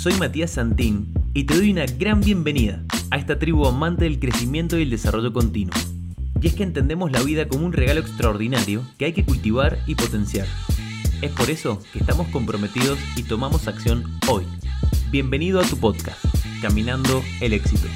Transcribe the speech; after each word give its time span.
soy 0.00 0.14
Matías 0.14 0.52
Santín 0.52 1.12
y 1.34 1.44
te 1.44 1.54
doy 1.54 1.72
una 1.72 1.84
gran 1.84 2.22
bienvenida 2.22 2.82
a 3.10 3.18
esta 3.18 3.38
tribu 3.38 3.66
amante 3.66 4.04
del 4.04 4.18
crecimiento 4.18 4.78
y 4.78 4.82
el 4.84 4.88
desarrollo 4.88 5.30
continuo. 5.30 5.74
Y 6.40 6.46
es 6.46 6.54
que 6.54 6.62
entendemos 6.62 7.12
la 7.12 7.22
vida 7.22 7.48
como 7.48 7.66
un 7.66 7.74
regalo 7.74 8.00
extraordinario 8.00 8.82
que 8.96 9.04
hay 9.04 9.12
que 9.12 9.26
cultivar 9.26 9.78
y 9.86 9.96
potenciar. 9.96 10.46
Es 11.20 11.30
por 11.32 11.50
eso 11.50 11.82
que 11.92 11.98
estamos 11.98 12.28
comprometidos 12.28 12.98
y 13.14 13.24
tomamos 13.24 13.68
acción 13.68 14.04
hoy. 14.26 14.46
Bienvenido 15.10 15.60
a 15.60 15.64
tu 15.64 15.76
podcast, 15.76 16.24
Caminando 16.62 17.22
el 17.42 17.52
éxito. 17.52 17.86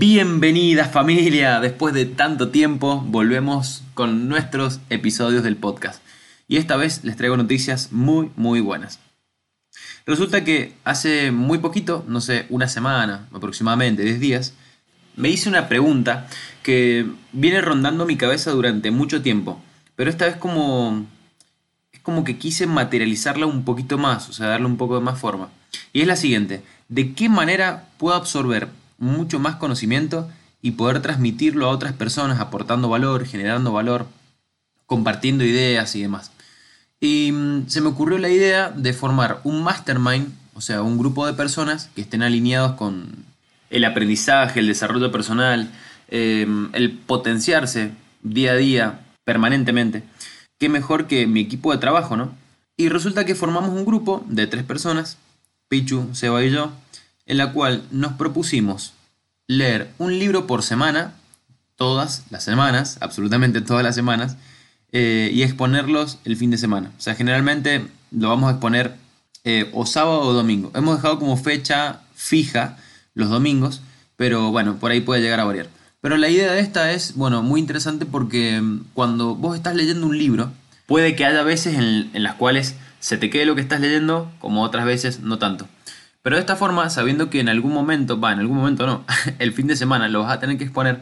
Bienvenida 0.00 0.86
familia, 0.86 1.60
después 1.60 1.92
de 1.92 2.06
tanto 2.06 2.48
tiempo 2.48 3.02
volvemos 3.06 3.82
con 3.92 4.30
nuestros 4.30 4.80
episodios 4.88 5.42
del 5.42 5.58
podcast 5.58 6.02
y 6.48 6.56
esta 6.56 6.78
vez 6.78 7.04
les 7.04 7.18
traigo 7.18 7.36
noticias 7.36 7.92
muy 7.92 8.30
muy 8.34 8.62
buenas. 8.62 8.98
Resulta 10.06 10.42
que 10.42 10.72
hace 10.84 11.32
muy 11.32 11.58
poquito, 11.58 12.02
no 12.08 12.22
sé, 12.22 12.46
una 12.48 12.66
semana 12.66 13.28
aproximadamente, 13.30 14.02
10 14.02 14.20
días, 14.20 14.54
me 15.16 15.28
hice 15.28 15.50
una 15.50 15.68
pregunta 15.68 16.28
que 16.62 17.04
viene 17.32 17.60
rondando 17.60 18.06
mi 18.06 18.16
cabeza 18.16 18.52
durante 18.52 18.90
mucho 18.90 19.20
tiempo, 19.20 19.60
pero 19.96 20.08
esta 20.08 20.24
vez 20.24 20.36
como 20.36 21.04
es 21.92 22.00
como 22.00 22.24
que 22.24 22.38
quise 22.38 22.66
materializarla 22.66 23.44
un 23.44 23.66
poquito 23.66 23.98
más, 23.98 24.30
o 24.30 24.32
sea, 24.32 24.46
darle 24.46 24.64
un 24.64 24.78
poco 24.78 24.94
de 24.94 25.02
más 25.02 25.20
forma. 25.20 25.50
Y 25.92 26.00
es 26.00 26.06
la 26.06 26.16
siguiente, 26.16 26.62
¿de 26.88 27.12
qué 27.12 27.28
manera 27.28 27.84
puedo 27.98 28.16
absorber 28.16 28.79
mucho 29.00 29.40
más 29.40 29.56
conocimiento 29.56 30.30
y 30.62 30.72
poder 30.72 31.02
transmitirlo 31.02 31.66
a 31.66 31.70
otras 31.70 31.94
personas 31.94 32.38
aportando 32.38 32.88
valor, 32.88 33.26
generando 33.26 33.72
valor, 33.72 34.06
compartiendo 34.86 35.44
ideas 35.44 35.96
y 35.96 36.02
demás. 36.02 36.30
Y 37.00 37.32
mm, 37.32 37.68
se 37.68 37.80
me 37.80 37.88
ocurrió 37.88 38.18
la 38.18 38.28
idea 38.28 38.70
de 38.70 38.92
formar 38.92 39.40
un 39.42 39.62
mastermind, 39.64 40.28
o 40.54 40.60
sea, 40.60 40.82
un 40.82 40.98
grupo 40.98 41.26
de 41.26 41.32
personas 41.32 41.90
que 41.94 42.02
estén 42.02 42.22
alineados 42.22 42.72
con 42.72 43.08
el 43.70 43.84
aprendizaje, 43.84 44.60
el 44.60 44.66
desarrollo 44.66 45.10
personal, 45.10 45.70
em, 46.08 46.68
el 46.74 46.92
potenciarse 46.92 47.92
día 48.22 48.52
a 48.52 48.56
día, 48.56 49.00
permanentemente. 49.24 50.02
Qué 50.58 50.68
mejor 50.68 51.06
que 51.06 51.26
mi 51.26 51.40
equipo 51.40 51.72
de 51.72 51.78
trabajo, 51.78 52.16
¿no? 52.16 52.34
Y 52.76 52.88
resulta 52.90 53.24
que 53.24 53.34
formamos 53.34 53.70
un 53.70 53.86
grupo 53.86 54.24
de 54.28 54.46
tres 54.46 54.64
personas, 54.64 55.16
Pichu, 55.68 56.14
Seba 56.14 56.44
y 56.44 56.50
yo, 56.50 56.72
en 57.26 57.38
la 57.38 57.52
cual 57.52 57.84
nos 57.90 58.14
propusimos 58.14 58.92
leer 59.50 59.90
un 59.98 60.16
libro 60.16 60.46
por 60.46 60.62
semana, 60.62 61.14
todas 61.74 62.22
las 62.30 62.44
semanas, 62.44 62.98
absolutamente 63.00 63.60
todas 63.60 63.82
las 63.82 63.96
semanas, 63.96 64.36
eh, 64.92 65.28
y 65.34 65.42
exponerlos 65.42 66.18
el 66.24 66.36
fin 66.36 66.52
de 66.52 66.56
semana. 66.56 66.92
O 66.96 67.00
sea, 67.00 67.16
generalmente 67.16 67.84
lo 68.12 68.28
vamos 68.28 68.48
a 68.48 68.52
exponer 68.52 68.94
eh, 69.42 69.68
o 69.72 69.86
sábado 69.86 70.20
o 70.20 70.32
domingo. 70.32 70.70
Hemos 70.76 70.96
dejado 70.96 71.18
como 71.18 71.36
fecha 71.36 72.02
fija 72.14 72.76
los 73.14 73.28
domingos, 73.28 73.82
pero 74.14 74.52
bueno, 74.52 74.76
por 74.76 74.92
ahí 74.92 75.00
puede 75.00 75.20
llegar 75.20 75.40
a 75.40 75.44
variar. 75.44 75.66
Pero 76.00 76.16
la 76.16 76.28
idea 76.28 76.52
de 76.52 76.60
esta 76.60 76.92
es, 76.92 77.16
bueno, 77.16 77.42
muy 77.42 77.58
interesante 77.58 78.06
porque 78.06 78.60
mm, 78.60 78.84
cuando 78.94 79.34
vos 79.34 79.56
estás 79.56 79.74
leyendo 79.74 80.06
un 80.06 80.16
libro, 80.16 80.52
puede 80.86 81.16
que 81.16 81.24
haya 81.24 81.42
veces 81.42 81.74
en, 81.74 82.08
en 82.14 82.22
las 82.22 82.36
cuales 82.36 82.76
se 83.00 83.18
te 83.18 83.30
quede 83.30 83.46
lo 83.46 83.56
que 83.56 83.62
estás 83.62 83.80
leyendo, 83.80 84.30
como 84.38 84.62
otras 84.62 84.84
veces 84.84 85.20
no 85.20 85.40
tanto. 85.40 85.66
Pero 86.22 86.36
de 86.36 86.40
esta 86.40 86.56
forma, 86.56 86.90
sabiendo 86.90 87.30
que 87.30 87.40
en 87.40 87.48
algún 87.48 87.72
momento, 87.72 88.20
va, 88.20 88.32
en 88.32 88.40
algún 88.40 88.58
momento 88.58 88.86
no, 88.86 89.04
el 89.38 89.52
fin 89.52 89.66
de 89.66 89.76
semana 89.76 90.08
lo 90.08 90.22
vas 90.22 90.32
a 90.32 90.40
tener 90.40 90.58
que 90.58 90.64
exponer, 90.64 91.00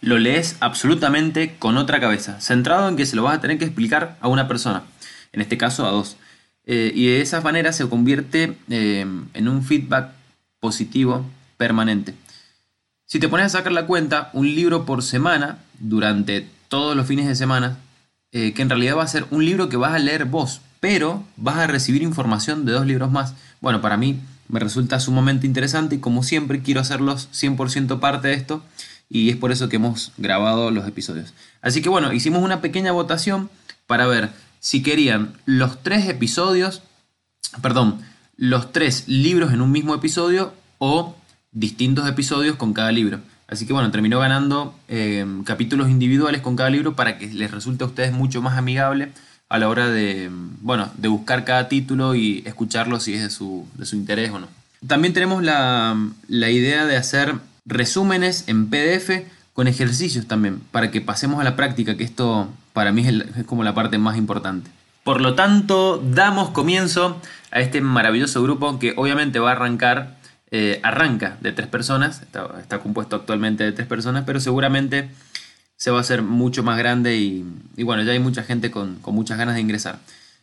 lo 0.00 0.18
lees 0.18 0.56
absolutamente 0.60 1.56
con 1.58 1.76
otra 1.76 2.00
cabeza, 2.00 2.40
centrado 2.40 2.88
en 2.88 2.96
que 2.96 3.06
se 3.06 3.16
lo 3.16 3.22
vas 3.22 3.38
a 3.38 3.40
tener 3.40 3.58
que 3.58 3.64
explicar 3.64 4.16
a 4.20 4.28
una 4.28 4.48
persona, 4.48 4.82
en 5.32 5.40
este 5.40 5.56
caso 5.56 5.86
a 5.86 5.90
dos. 5.90 6.16
Eh, 6.64 6.92
y 6.94 7.06
de 7.06 7.20
esa 7.20 7.40
manera 7.40 7.72
se 7.72 7.88
convierte 7.88 8.56
eh, 8.68 9.06
en 9.34 9.48
un 9.48 9.62
feedback 9.62 10.10
positivo 10.58 11.24
permanente. 11.56 12.14
Si 13.06 13.20
te 13.20 13.28
pones 13.28 13.46
a 13.46 13.58
sacar 13.58 13.70
la 13.70 13.86
cuenta, 13.86 14.30
un 14.32 14.52
libro 14.52 14.84
por 14.84 15.02
semana, 15.04 15.58
durante 15.78 16.48
todos 16.68 16.96
los 16.96 17.06
fines 17.06 17.28
de 17.28 17.36
semana, 17.36 17.76
eh, 18.32 18.52
que 18.52 18.62
en 18.62 18.68
realidad 18.68 18.96
va 18.96 19.04
a 19.04 19.08
ser 19.08 19.26
un 19.30 19.44
libro 19.44 19.68
que 19.68 19.76
vas 19.76 19.92
a 19.92 20.00
leer 20.00 20.24
vos, 20.24 20.60
pero 20.80 21.22
vas 21.36 21.56
a 21.58 21.68
recibir 21.68 22.02
información 22.02 22.64
de 22.64 22.72
dos 22.72 22.84
libros 22.84 23.12
más. 23.12 23.34
Bueno, 23.60 23.80
para 23.80 23.96
mí 23.96 24.18
me 24.48 24.60
resulta 24.60 25.00
sumamente 25.00 25.46
interesante 25.46 25.96
y 25.96 25.98
como 25.98 26.22
siempre 26.22 26.62
quiero 26.62 26.80
hacerlos 26.80 27.28
100% 27.32 28.00
parte 28.00 28.28
de 28.28 28.34
esto 28.34 28.62
y 29.08 29.30
es 29.30 29.36
por 29.36 29.52
eso 29.52 29.68
que 29.68 29.76
hemos 29.76 30.12
grabado 30.16 30.70
los 30.70 30.86
episodios. 30.86 31.34
Así 31.62 31.82
que 31.82 31.88
bueno, 31.88 32.12
hicimos 32.12 32.42
una 32.42 32.60
pequeña 32.60 32.92
votación 32.92 33.50
para 33.86 34.06
ver 34.06 34.30
si 34.60 34.82
querían 34.82 35.34
los 35.44 35.82
tres 35.82 36.08
episodios, 36.08 36.82
perdón, 37.62 38.00
los 38.36 38.72
tres 38.72 39.04
libros 39.06 39.52
en 39.52 39.60
un 39.60 39.70
mismo 39.70 39.94
episodio 39.94 40.52
o 40.78 41.16
distintos 41.52 42.08
episodios 42.08 42.56
con 42.56 42.72
cada 42.72 42.92
libro. 42.92 43.20
Así 43.48 43.66
que 43.66 43.72
bueno, 43.72 43.90
terminó 43.92 44.18
ganando 44.18 44.74
eh, 44.88 45.24
capítulos 45.44 45.88
individuales 45.88 46.40
con 46.40 46.56
cada 46.56 46.68
libro 46.68 46.96
para 46.96 47.16
que 47.16 47.28
les 47.28 47.50
resulte 47.50 47.84
a 47.84 47.86
ustedes 47.86 48.12
mucho 48.12 48.42
más 48.42 48.58
amigable 48.58 49.12
a 49.48 49.58
la 49.58 49.68
hora 49.68 49.88
de, 49.88 50.30
bueno, 50.60 50.90
de 50.96 51.08
buscar 51.08 51.44
cada 51.44 51.68
título 51.68 52.14
y 52.14 52.42
escucharlo 52.46 53.00
si 53.00 53.14
es 53.14 53.22
de 53.22 53.30
su, 53.30 53.66
de 53.74 53.86
su 53.86 53.96
interés 53.96 54.30
o 54.30 54.38
no. 54.38 54.48
También 54.86 55.14
tenemos 55.14 55.42
la, 55.42 55.96
la 56.28 56.50
idea 56.50 56.84
de 56.86 56.96
hacer 56.96 57.34
resúmenes 57.64 58.44
en 58.46 58.68
PDF 58.68 59.26
con 59.52 59.68
ejercicios 59.68 60.26
también, 60.26 60.60
para 60.70 60.90
que 60.90 61.00
pasemos 61.00 61.40
a 61.40 61.44
la 61.44 61.56
práctica, 61.56 61.96
que 61.96 62.04
esto 62.04 62.48
para 62.74 62.92
mí 62.92 63.06
es, 63.06 63.44
como 63.46 63.64
la 63.64 63.74
parte 63.74 63.96
más 63.96 64.18
importante. 64.18 64.70
Por 65.02 65.22
lo 65.22 65.34
tanto, 65.34 66.02
damos 66.04 66.50
comienzo 66.50 67.20
a 67.50 67.60
este 67.60 67.80
maravilloso 67.80 68.42
grupo 68.42 68.78
que 68.78 68.92
obviamente 68.98 69.38
va 69.38 69.50
a 69.50 69.52
arrancar, 69.52 70.16
eh, 70.50 70.78
arranca 70.82 71.38
de 71.40 71.52
tres 71.52 71.68
personas, 71.68 72.20
está, 72.20 72.48
está 72.60 72.80
compuesto 72.80 73.16
actualmente 73.16 73.64
de 73.64 73.72
tres 73.72 73.86
personas, 73.86 74.24
pero 74.26 74.40
seguramente 74.40 75.08
se 75.76 75.90
va 75.90 75.98
a 75.98 76.00
hacer 76.00 76.22
mucho 76.22 76.62
más 76.62 76.78
grande 76.78 77.16
y, 77.16 77.44
bueno, 77.82 78.02
ya 78.02 78.12
hay 78.12 78.18
mucha 78.18 78.42
gente 78.42 78.70
con, 78.70 78.98
muchas 79.06 79.38
ganas 79.38 79.54
de 79.54 79.60
ingresar. 79.60 79.98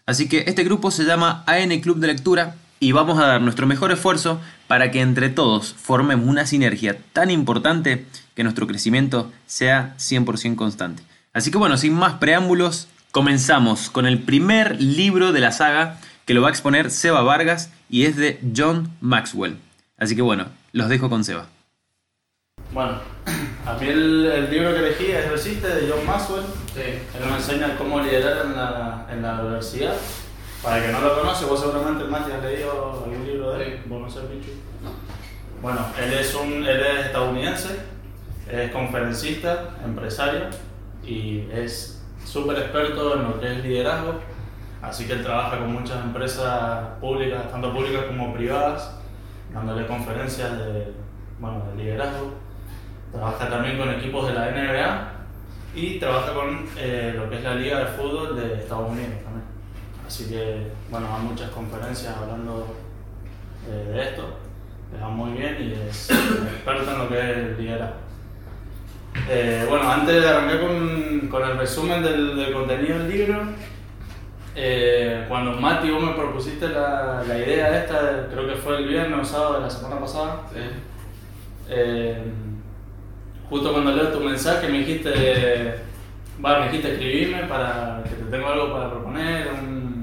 Así 0.05 0.27
que 0.27 0.43
este 0.47 0.63
grupo 0.63 0.91
se 0.91 1.05
llama 1.05 1.43
AN 1.47 1.79
Club 1.79 1.97
de 1.99 2.07
Lectura 2.07 2.55
y 2.79 2.91
vamos 2.91 3.17
a 3.19 3.25
dar 3.25 3.41
nuestro 3.41 3.65
mejor 3.65 3.91
esfuerzo 3.91 4.41
para 4.67 4.91
que 4.91 5.01
entre 5.01 5.29
todos 5.29 5.73
formemos 5.73 6.27
una 6.27 6.45
sinergia 6.45 6.97
tan 7.13 7.31
importante 7.31 8.05
que 8.35 8.43
nuestro 8.43 8.67
crecimiento 8.67 9.31
sea 9.45 9.95
100% 9.97 10.55
constante. 10.55 11.03
Así 11.31 11.49
que 11.49 11.57
bueno, 11.57 11.77
sin 11.77 11.93
más 11.93 12.13
preámbulos, 12.15 12.89
comenzamos 13.11 13.89
con 13.89 14.05
el 14.05 14.19
primer 14.19 14.81
libro 14.81 15.31
de 15.31 15.39
la 15.39 15.51
saga 15.51 15.99
que 16.25 16.33
lo 16.33 16.41
va 16.41 16.49
a 16.49 16.51
exponer 16.51 16.91
Seba 16.91 17.21
Vargas 17.21 17.71
y 17.89 18.03
es 18.03 18.17
de 18.17 18.39
John 18.55 18.91
Maxwell. 19.01 19.57
Así 19.97 20.15
que 20.15 20.21
bueno, 20.21 20.47
los 20.73 20.89
dejo 20.89 21.09
con 21.09 21.23
Seba. 21.23 21.47
Bueno, 22.73 22.99
a 23.65 23.73
mí 23.75 23.87
el, 23.87 24.49
libro 24.49 24.73
que 24.73 24.79
elegí 24.79 25.11
es 25.11 25.29
Resiste 25.29 25.67
de 25.67 25.89
John 25.89 26.05
Maxwell. 26.05 26.43
Sí. 26.73 26.81
Él 26.81 27.29
nos 27.29 27.37
enseña 27.37 27.77
cómo 27.77 28.01
liderar 28.01 28.45
en 28.45 28.55
la, 28.55 29.07
en 29.09 29.21
la 29.21 29.41
universidad. 29.41 29.95
Para 30.61 30.77
el 30.77 30.85
que 30.85 30.91
no 30.91 31.01
lo 31.01 31.19
conoce, 31.19 31.45
vos 31.45 31.59
seguramente 31.59 32.03
más 32.05 32.27
ya 32.27 32.37
has 32.37 32.43
leído 32.43 33.03
algún 33.03 33.25
libro 33.25 33.53
de 33.53 33.65
él, 33.65 33.81
vos 33.85 34.01
no 34.01 34.09
sé, 34.09 34.21
Pichu. 34.21 34.51
No. 34.81 34.91
Bueno, 35.61 35.79
él 36.01 36.13
es, 36.13 36.35
un, 36.35 36.65
él 36.65 36.81
es 36.81 37.05
estadounidense, 37.05 37.79
es 38.49 38.71
conferencista, 38.71 39.69
empresario 39.83 40.41
y 41.05 41.47
es 41.51 42.01
súper 42.25 42.57
experto 42.59 43.15
en 43.15 43.23
lo 43.23 43.39
que 43.39 43.51
es 43.51 43.63
liderazgo. 43.63 44.15
Así 44.81 45.05
que 45.05 45.13
él 45.13 45.23
trabaja 45.23 45.59
con 45.59 45.71
muchas 45.73 46.03
empresas 46.03 46.97
públicas, 46.99 47.49
tanto 47.49 47.73
públicas 47.73 48.05
como 48.07 48.33
privadas, 48.33 48.95
dándole 49.53 49.87
conferencias 49.87 50.57
de, 50.57 50.93
bueno, 51.39 51.65
de 51.71 51.83
liderazgo 51.83 52.43
Trabaja 53.13 53.47
también 53.47 53.77
con 53.77 53.89
equipos 53.91 54.27
de 54.27 54.33
la 54.33 54.49
NBA 54.49 55.13
y 55.75 55.99
trabaja 55.99 56.33
con 56.33 56.67
eh, 56.77 57.13
lo 57.15 57.29
que 57.29 57.37
es 57.37 57.43
la 57.43 57.55
Liga 57.55 57.79
de 57.79 57.85
Fútbol 57.85 58.35
de 58.35 58.55
Estados 58.55 58.89
Unidos 58.89 59.23
también. 59.23 59.45
Así 60.07 60.29
que, 60.29 60.71
bueno, 60.89 61.07
hay 61.15 61.21
muchas 61.21 61.51
conferencias 61.51 62.15
hablando 62.17 62.75
eh, 63.69 63.91
de 63.93 64.01
esto. 64.01 64.39
Le 64.91 64.99
va 64.99 65.09
muy 65.09 65.37
bien 65.37 65.57
y 65.59 65.89
es 65.89 66.09
experto 66.53 66.91
en 66.91 66.97
lo 66.97 67.07
que 67.07 67.19
es 67.19 67.37
el 67.37 67.57
liderazgo. 67.57 67.95
Eh, 69.29 69.65
bueno, 69.69 69.91
antes 69.91 70.21
de 70.21 70.27
arrancar 70.27 70.61
con, 70.61 71.27
con 71.29 71.43
el 71.43 71.57
resumen 71.57 72.01
del, 72.01 72.35
del, 72.35 72.51
contenido 72.51 72.97
del 72.97 73.09
libro, 73.09 73.41
cuando 75.27 75.53
Mati 75.53 75.91
vos 75.91 76.01
me 76.01 76.13
propusiste 76.13 76.67
la, 76.69 77.23
la, 77.27 77.37
idea 77.37 77.83
esta, 77.83 78.27
creo 78.31 78.47
que 78.47 78.55
fue 78.55 78.77
el 78.77 78.87
viernes 78.87 79.19
o 79.19 79.25
sábado 79.25 79.53
de 79.55 79.61
la 79.61 79.69
semana 79.69 79.99
pasada, 79.99 80.41
sí 80.51 80.59
justo 83.49 83.71
cuando 83.71 83.91
leo 83.91 84.09
tu 84.09 84.19
mensaje 84.19 84.67
me 84.69 84.79
dijiste, 84.79 85.75
me 86.39 86.65
dijiste 86.65 86.93
escribirme 86.93 87.43
para 87.43 88.03
que 88.03 88.15
te 88.15 88.23
tengo 88.31 88.47
algo 88.47 88.73
para 88.73 88.91
proponer, 88.91 89.49
un, 89.53 89.93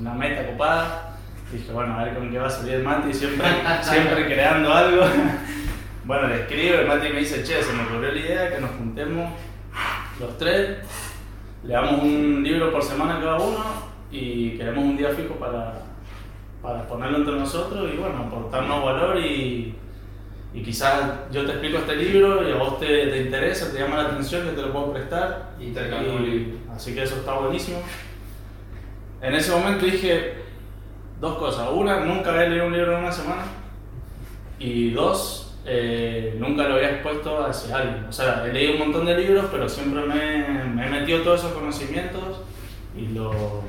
una 0.00 0.14
meta 0.14 0.46
copada. 0.46 1.18
dije, 1.52 1.72
bueno, 1.72 1.98
a 1.98 2.04
ver 2.04 2.14
con 2.14 2.30
qué 2.30 2.38
va 2.38 2.46
a 2.46 2.50
salir 2.50 2.74
el 2.74 2.82
Mati, 2.82 3.12
siempre, 3.12 3.46
siempre 3.82 4.26
creando 4.26 4.72
algo. 4.72 5.02
bueno, 6.04 6.28
le 6.28 6.40
escribo, 6.42 6.78
el 6.78 6.86
Mati 6.86 7.08
me 7.10 7.20
dice, 7.20 7.42
che, 7.44 7.62
se 7.62 7.72
me 7.72 7.82
ocurrió 7.82 8.12
la 8.12 8.18
idea 8.18 8.54
que 8.54 8.60
nos 8.60 8.70
juntemos 8.70 9.32
los 10.18 10.36
tres, 10.38 10.78
le 11.64 11.74
damos 11.74 12.02
un 12.02 12.42
libro 12.42 12.72
por 12.72 12.82
semana 12.82 13.18
a 13.18 13.20
cada 13.20 13.38
uno 13.38 13.64
y 14.10 14.50
queremos 14.56 14.84
un 14.84 14.96
día 14.96 15.10
fijo 15.10 15.34
para, 15.34 15.82
para 16.62 16.86
ponerlo 16.86 17.18
entre 17.18 17.36
nosotros 17.36 17.90
y 17.92 17.96
bueno, 17.96 18.24
aportarnos 18.26 18.84
valor 18.84 19.18
y, 19.18 19.74
y 20.52 20.62
quizás 20.62 21.30
yo 21.30 21.44
te 21.44 21.52
explico 21.52 21.78
este 21.78 21.94
libro 21.94 22.48
y 22.48 22.52
a 22.52 22.56
vos 22.56 22.80
te, 22.80 22.86
te 22.86 23.22
interesa, 23.22 23.72
te 23.72 23.78
llama 23.78 23.96
la 23.96 24.08
atención, 24.08 24.48
que 24.48 24.52
te 24.52 24.62
lo 24.62 24.72
puedo 24.72 24.92
prestar. 24.92 25.50
Y 25.60 25.70
te 25.70 25.80
así 26.74 26.94
que 26.94 27.02
eso 27.04 27.16
está 27.16 27.34
buenísimo. 27.34 27.78
En 29.22 29.34
ese 29.34 29.52
momento 29.52 29.86
dije 29.86 30.34
dos 31.20 31.38
cosas. 31.38 31.68
Una, 31.72 32.00
nunca 32.00 32.30
había 32.30 32.48
leído 32.48 32.66
un 32.66 32.72
libro 32.72 32.96
en 32.96 33.04
una 33.04 33.12
semana. 33.12 33.44
Y 34.58 34.90
dos, 34.90 35.56
eh, 35.64 36.36
nunca 36.38 36.66
lo 36.66 36.74
había 36.74 36.90
expuesto 36.90 37.44
hacia 37.46 37.76
alguien. 37.76 38.06
O 38.06 38.12
sea, 38.12 38.44
he 38.44 38.52
leído 38.52 38.72
un 38.72 38.78
montón 38.80 39.06
de 39.06 39.16
libros, 39.18 39.46
pero 39.52 39.68
siempre 39.68 40.02
me, 40.02 40.64
me 40.64 40.86
he 40.86 40.90
metido 40.90 41.22
todos 41.22 41.40
esos 41.40 41.52
conocimientos 41.52 42.40
y 42.96 43.06
lo, 43.14 43.62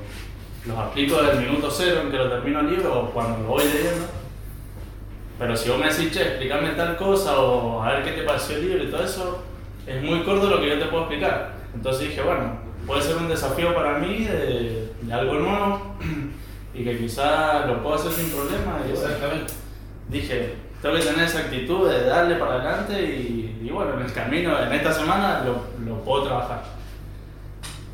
los 0.66 0.78
aplico 0.78 1.22
desde 1.22 1.34
el 1.34 1.48
minuto 1.48 1.70
cero 1.70 2.02
en 2.04 2.12
que 2.12 2.18
lo 2.18 2.30
termino 2.30 2.62
el 2.62 2.72
libro 2.72 3.02
o 3.02 3.12
cuando 3.12 3.44
lo 3.44 3.50
voy 3.50 3.64
leyendo. 3.66 4.21
Pero 5.42 5.58
si 5.58 5.70
vos 5.70 5.80
me 5.80 5.88
decís, 5.88 6.12
che, 6.12 6.22
explícame 6.22 6.70
tal 6.76 6.96
cosa 6.98 7.40
o 7.40 7.82
a 7.82 7.94
ver 7.94 8.04
qué 8.04 8.12
te 8.12 8.22
pareció 8.22 8.58
el 8.58 8.62
libro 8.62 8.84
y 8.84 8.92
todo 8.92 9.04
eso, 9.04 9.44
es 9.88 10.04
muy 10.04 10.22
corto 10.22 10.48
lo 10.48 10.62
que 10.62 10.70
yo 10.70 10.78
te 10.78 10.86
puedo 10.86 11.06
explicar. 11.06 11.54
Entonces 11.74 12.10
dije, 12.10 12.22
bueno, 12.22 12.60
puede 12.86 13.02
ser 13.02 13.18
un 13.18 13.28
desafío 13.28 13.74
para 13.74 13.98
mí 13.98 14.26
de, 14.26 14.94
de 15.02 15.14
algo 15.14 15.34
nuevo 15.34 15.96
y 16.76 16.84
que 16.84 16.96
quizás 16.96 17.66
lo 17.66 17.82
puedo 17.82 17.96
hacer 17.96 18.12
sin 18.12 18.30
problema. 18.30 18.82
Y 18.88 18.92
Exactamente. 18.92 19.54
dije, 20.10 20.54
tengo 20.80 20.94
que 20.94 21.02
tener 21.02 21.26
esa 21.26 21.40
actitud 21.40 21.90
de 21.90 22.06
darle 22.06 22.36
para 22.36 22.54
adelante 22.58 23.02
y, 23.02 23.64
y 23.64 23.70
bueno, 23.72 23.96
en 23.96 24.06
el 24.06 24.14
camino, 24.14 24.62
en 24.62 24.72
esta 24.72 24.94
semana 24.94 25.44
lo, 25.44 25.64
lo 25.84 26.04
puedo 26.04 26.26
trabajar. 26.26 26.62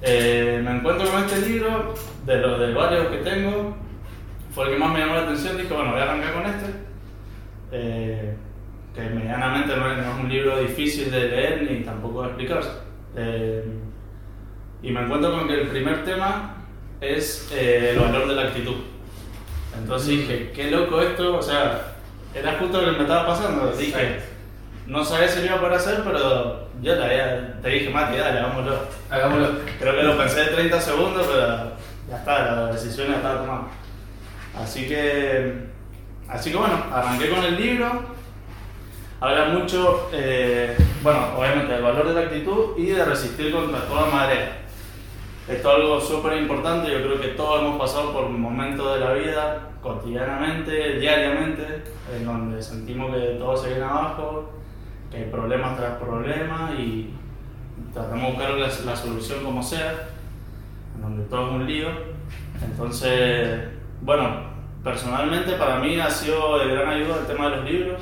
Eh, 0.01 0.59
me 0.65 0.71
encuentro 0.71 1.09
con 1.09 1.23
este 1.23 1.47
libro, 1.47 1.93
de 2.25 2.37
los 2.39 2.59
de 2.59 2.73
varios 2.73 3.07
que 3.07 3.17
tengo, 3.19 3.73
fue 4.53 4.65
el 4.65 4.73
que 4.73 4.79
más 4.79 4.91
me 4.91 4.99
llamó 4.99 5.13
la 5.13 5.21
atención, 5.21 5.55
dije, 5.55 5.73
bueno, 5.73 5.91
voy 5.91 6.01
a 6.01 6.03
arrancar 6.03 6.33
con 6.33 6.45
este, 6.45 6.86
eh, 7.71 8.35
que 8.95 9.01
medianamente 9.01 9.75
no 9.75 9.91
es, 9.91 9.99
un 10.19 10.29
libro 10.29 10.59
difícil 10.59 11.11
de 11.11 11.19
leer 11.27 11.67
ni 11.69 11.83
tampoco 11.83 12.21
de 12.23 12.27
explicarse. 12.29 12.69
Eh, 13.15 13.63
y 14.81 14.91
me 14.91 15.01
encuentro 15.01 15.31
con 15.31 15.47
que 15.47 15.61
el 15.61 15.67
primer 15.67 16.03
tema 16.03 16.55
es 17.01 17.49
eh, 17.53 17.91
el 17.93 17.99
valor 17.99 18.27
de 18.27 18.35
la 18.35 18.43
actitud. 18.43 18.75
Entonces 19.77 20.09
dije, 20.09 20.51
qué 20.55 20.71
loco 20.71 21.01
esto, 21.01 21.37
o 21.37 21.41
sea, 21.41 21.95
era 22.33 22.57
justo 22.59 22.81
lo 22.81 22.91
que 22.91 22.97
me 22.97 23.03
estaba 23.03 23.27
pasando. 23.27 23.71
Dije, 23.71 24.19
no 24.87 25.03
sabía 25.03 25.27
si 25.27 25.39
lo 25.41 25.45
iba 25.47 25.55
a 25.55 25.59
poder 25.59 25.73
hacer, 25.75 26.01
pero 26.03 26.67
yo 26.81 26.97
te, 26.97 27.03
había- 27.03 27.59
te 27.61 27.69
dije, 27.69 27.89
Mati, 27.89 28.17
dale, 28.17 28.39
hagámoslo. 28.39 28.79
Hagámoslo. 29.09 29.49
Creo 29.79 29.95
que 29.95 30.03
lo 30.03 30.17
pensé 30.17 30.39
de 30.41 30.47
30 30.47 30.81
segundos, 30.81 31.27
pero 31.27 31.71
ya 32.09 32.17
está, 32.17 32.55
la 32.55 32.71
decisión 32.71 33.07
ya 33.09 33.17
estaba 33.17 33.41
tomada. 33.41 33.67
Así 34.55 34.87
que, 34.87 35.53
así 36.29 36.51
que 36.51 36.57
bueno, 36.57 36.75
arranqué 36.91 37.29
con 37.29 37.43
el 37.43 37.55
libro. 37.59 38.17
Habla 39.19 39.45
mucho, 39.45 40.09
eh, 40.13 40.77
bueno, 41.01 41.29
obviamente 41.35 41.73
del 41.73 41.81
valor 41.81 42.07
de 42.07 42.13
la 42.13 42.21
actitud 42.21 42.77
y 42.77 42.85
de 42.87 43.03
resistir 43.03 43.51
contra 43.51 43.81
toda 43.87 44.05
marea. 44.11 44.59
Esto 45.47 45.69
es 45.69 45.75
algo 45.75 46.01
súper 46.01 46.37
importante, 46.41 46.91
yo 46.91 47.01
creo 47.01 47.21
que 47.21 47.29
todos 47.29 47.61
hemos 47.61 47.79
pasado 47.79 48.11
por 48.11 48.29
momentos 48.29 48.93
de 48.93 48.99
la 48.99 49.13
vida, 49.13 49.69
cotidianamente, 49.81 50.99
diariamente, 50.99 51.83
en 52.13 52.25
donde 52.25 52.61
sentimos 52.61 53.15
que 53.15 53.37
todo 53.39 53.55
se 53.55 53.69
viene 53.69 53.85
abajo, 53.85 54.51
que 55.09 55.17
hay 55.17 55.23
problemas 55.31 55.77
tras 55.77 55.97
problemas 55.97 56.77
y 56.77 57.13
tratamos 57.93 58.23
de 58.23 58.31
buscar 58.33 58.51
la, 58.51 58.91
la 58.91 58.95
solución 58.95 59.43
como 59.43 59.63
sea, 59.63 60.09
en 60.95 61.01
donde 61.01 61.23
todo 61.23 61.47
es 61.47 61.53
un 61.53 61.65
lío. 61.65 61.87
Entonces, 62.61 63.69
bueno, 64.01 64.56
personalmente 64.87 65.51
para 65.53 65.79
mí 65.79 65.99
ha 65.99 66.09
sido 66.09 66.59
de 66.59 66.73
gran 66.73 66.87
ayuda 66.89 67.19
el 67.19 67.27
tema 67.27 67.49
de 67.49 67.57
los 67.57 67.65
libros. 67.69 68.01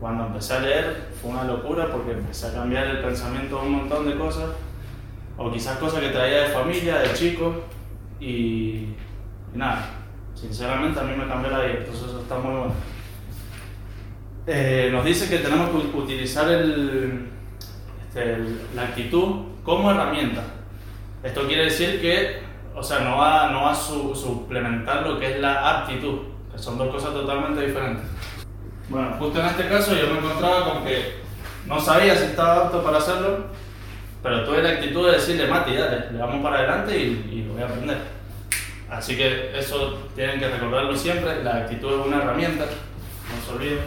Cuando 0.00 0.26
empecé 0.26 0.54
a 0.54 0.60
leer 0.60 1.08
fue 1.20 1.30
una 1.30 1.44
locura 1.44 1.86
porque 1.92 2.12
empecé 2.12 2.48
a 2.48 2.54
cambiar 2.54 2.86
el 2.88 2.98
pensamiento 3.00 3.60
de 3.60 3.66
un 3.66 3.72
montón 3.72 4.08
de 4.08 4.16
cosas, 4.16 4.50
o 5.36 5.52
quizás 5.52 5.78
cosas 5.78 6.00
que 6.00 6.08
traía 6.08 6.42
de 6.42 6.48
familia, 6.48 6.98
de 6.98 7.12
chico, 7.14 7.62
y, 8.18 8.88
nada, 9.54 9.88
sinceramente 10.34 10.98
a 10.98 11.04
mí 11.04 11.12
me 11.16 11.26
cambió 11.28 11.50
la 11.50 11.60
vida, 11.60 11.78
entonces 11.78 12.08
eso 12.08 12.20
está 12.22 12.38
muy 12.38 12.52
bueno. 12.58 12.74
Eh, 14.46 14.88
nos 14.90 15.04
dice 15.04 15.28
que 15.28 15.38
tenemos 15.38 15.70
que 15.70 15.96
utilizar 15.96 16.50
el, 16.50 17.28
este, 18.08 18.34
el- 18.34 18.58
la 18.74 18.82
actitud 18.82 19.44
como 19.62 19.90
herramienta. 19.92 20.42
Esto 21.22 21.46
quiere 21.46 21.64
decir 21.64 22.00
que, 22.00 22.40
o 22.74 22.82
sea, 22.82 23.00
no 23.00 23.16
va, 23.18 23.50
no 23.50 23.62
va 23.62 23.72
a 23.72 23.74
su- 23.74 24.14
suplementar 24.14 25.06
lo 25.06 25.18
que 25.18 25.32
es 25.34 25.40
la 25.40 25.80
aptitud, 25.80 26.18
son 26.56 26.78
dos 26.78 26.88
cosas 26.94 27.12
totalmente 27.12 27.66
diferentes. 27.66 28.04
Bueno, 28.88 29.14
justo 29.18 29.40
en 29.40 29.46
este 29.46 29.68
caso 29.68 29.94
yo 29.94 30.08
me 30.12 30.18
encontraba 30.18 30.64
con 30.72 30.84
que 30.84 31.20
no 31.66 31.80
sabía 31.80 32.16
si 32.16 32.24
estaba 32.24 32.66
apto 32.66 32.82
para 32.82 32.98
hacerlo, 32.98 33.46
pero 34.22 34.44
tuve 34.44 34.62
la 34.62 34.70
actitud 34.70 35.06
de 35.06 35.12
decirle, 35.12 35.46
Mati, 35.46 35.74
dale, 35.74 36.10
le 36.10 36.18
vamos 36.18 36.42
para 36.42 36.58
adelante 36.58 36.98
y, 36.98 37.28
y 37.32 37.44
lo 37.46 37.54
voy 37.54 37.62
a 37.62 37.66
aprender. 37.66 37.98
Así 38.90 39.16
que 39.16 39.56
eso 39.56 40.10
tienen 40.16 40.40
que 40.40 40.48
recordarlo 40.48 40.96
siempre, 40.96 41.44
la 41.44 41.56
actitud 41.58 42.00
es 42.00 42.06
una 42.06 42.16
herramienta, 42.18 42.64
no 42.64 43.46
se 43.46 43.52
olviden. 43.56 43.78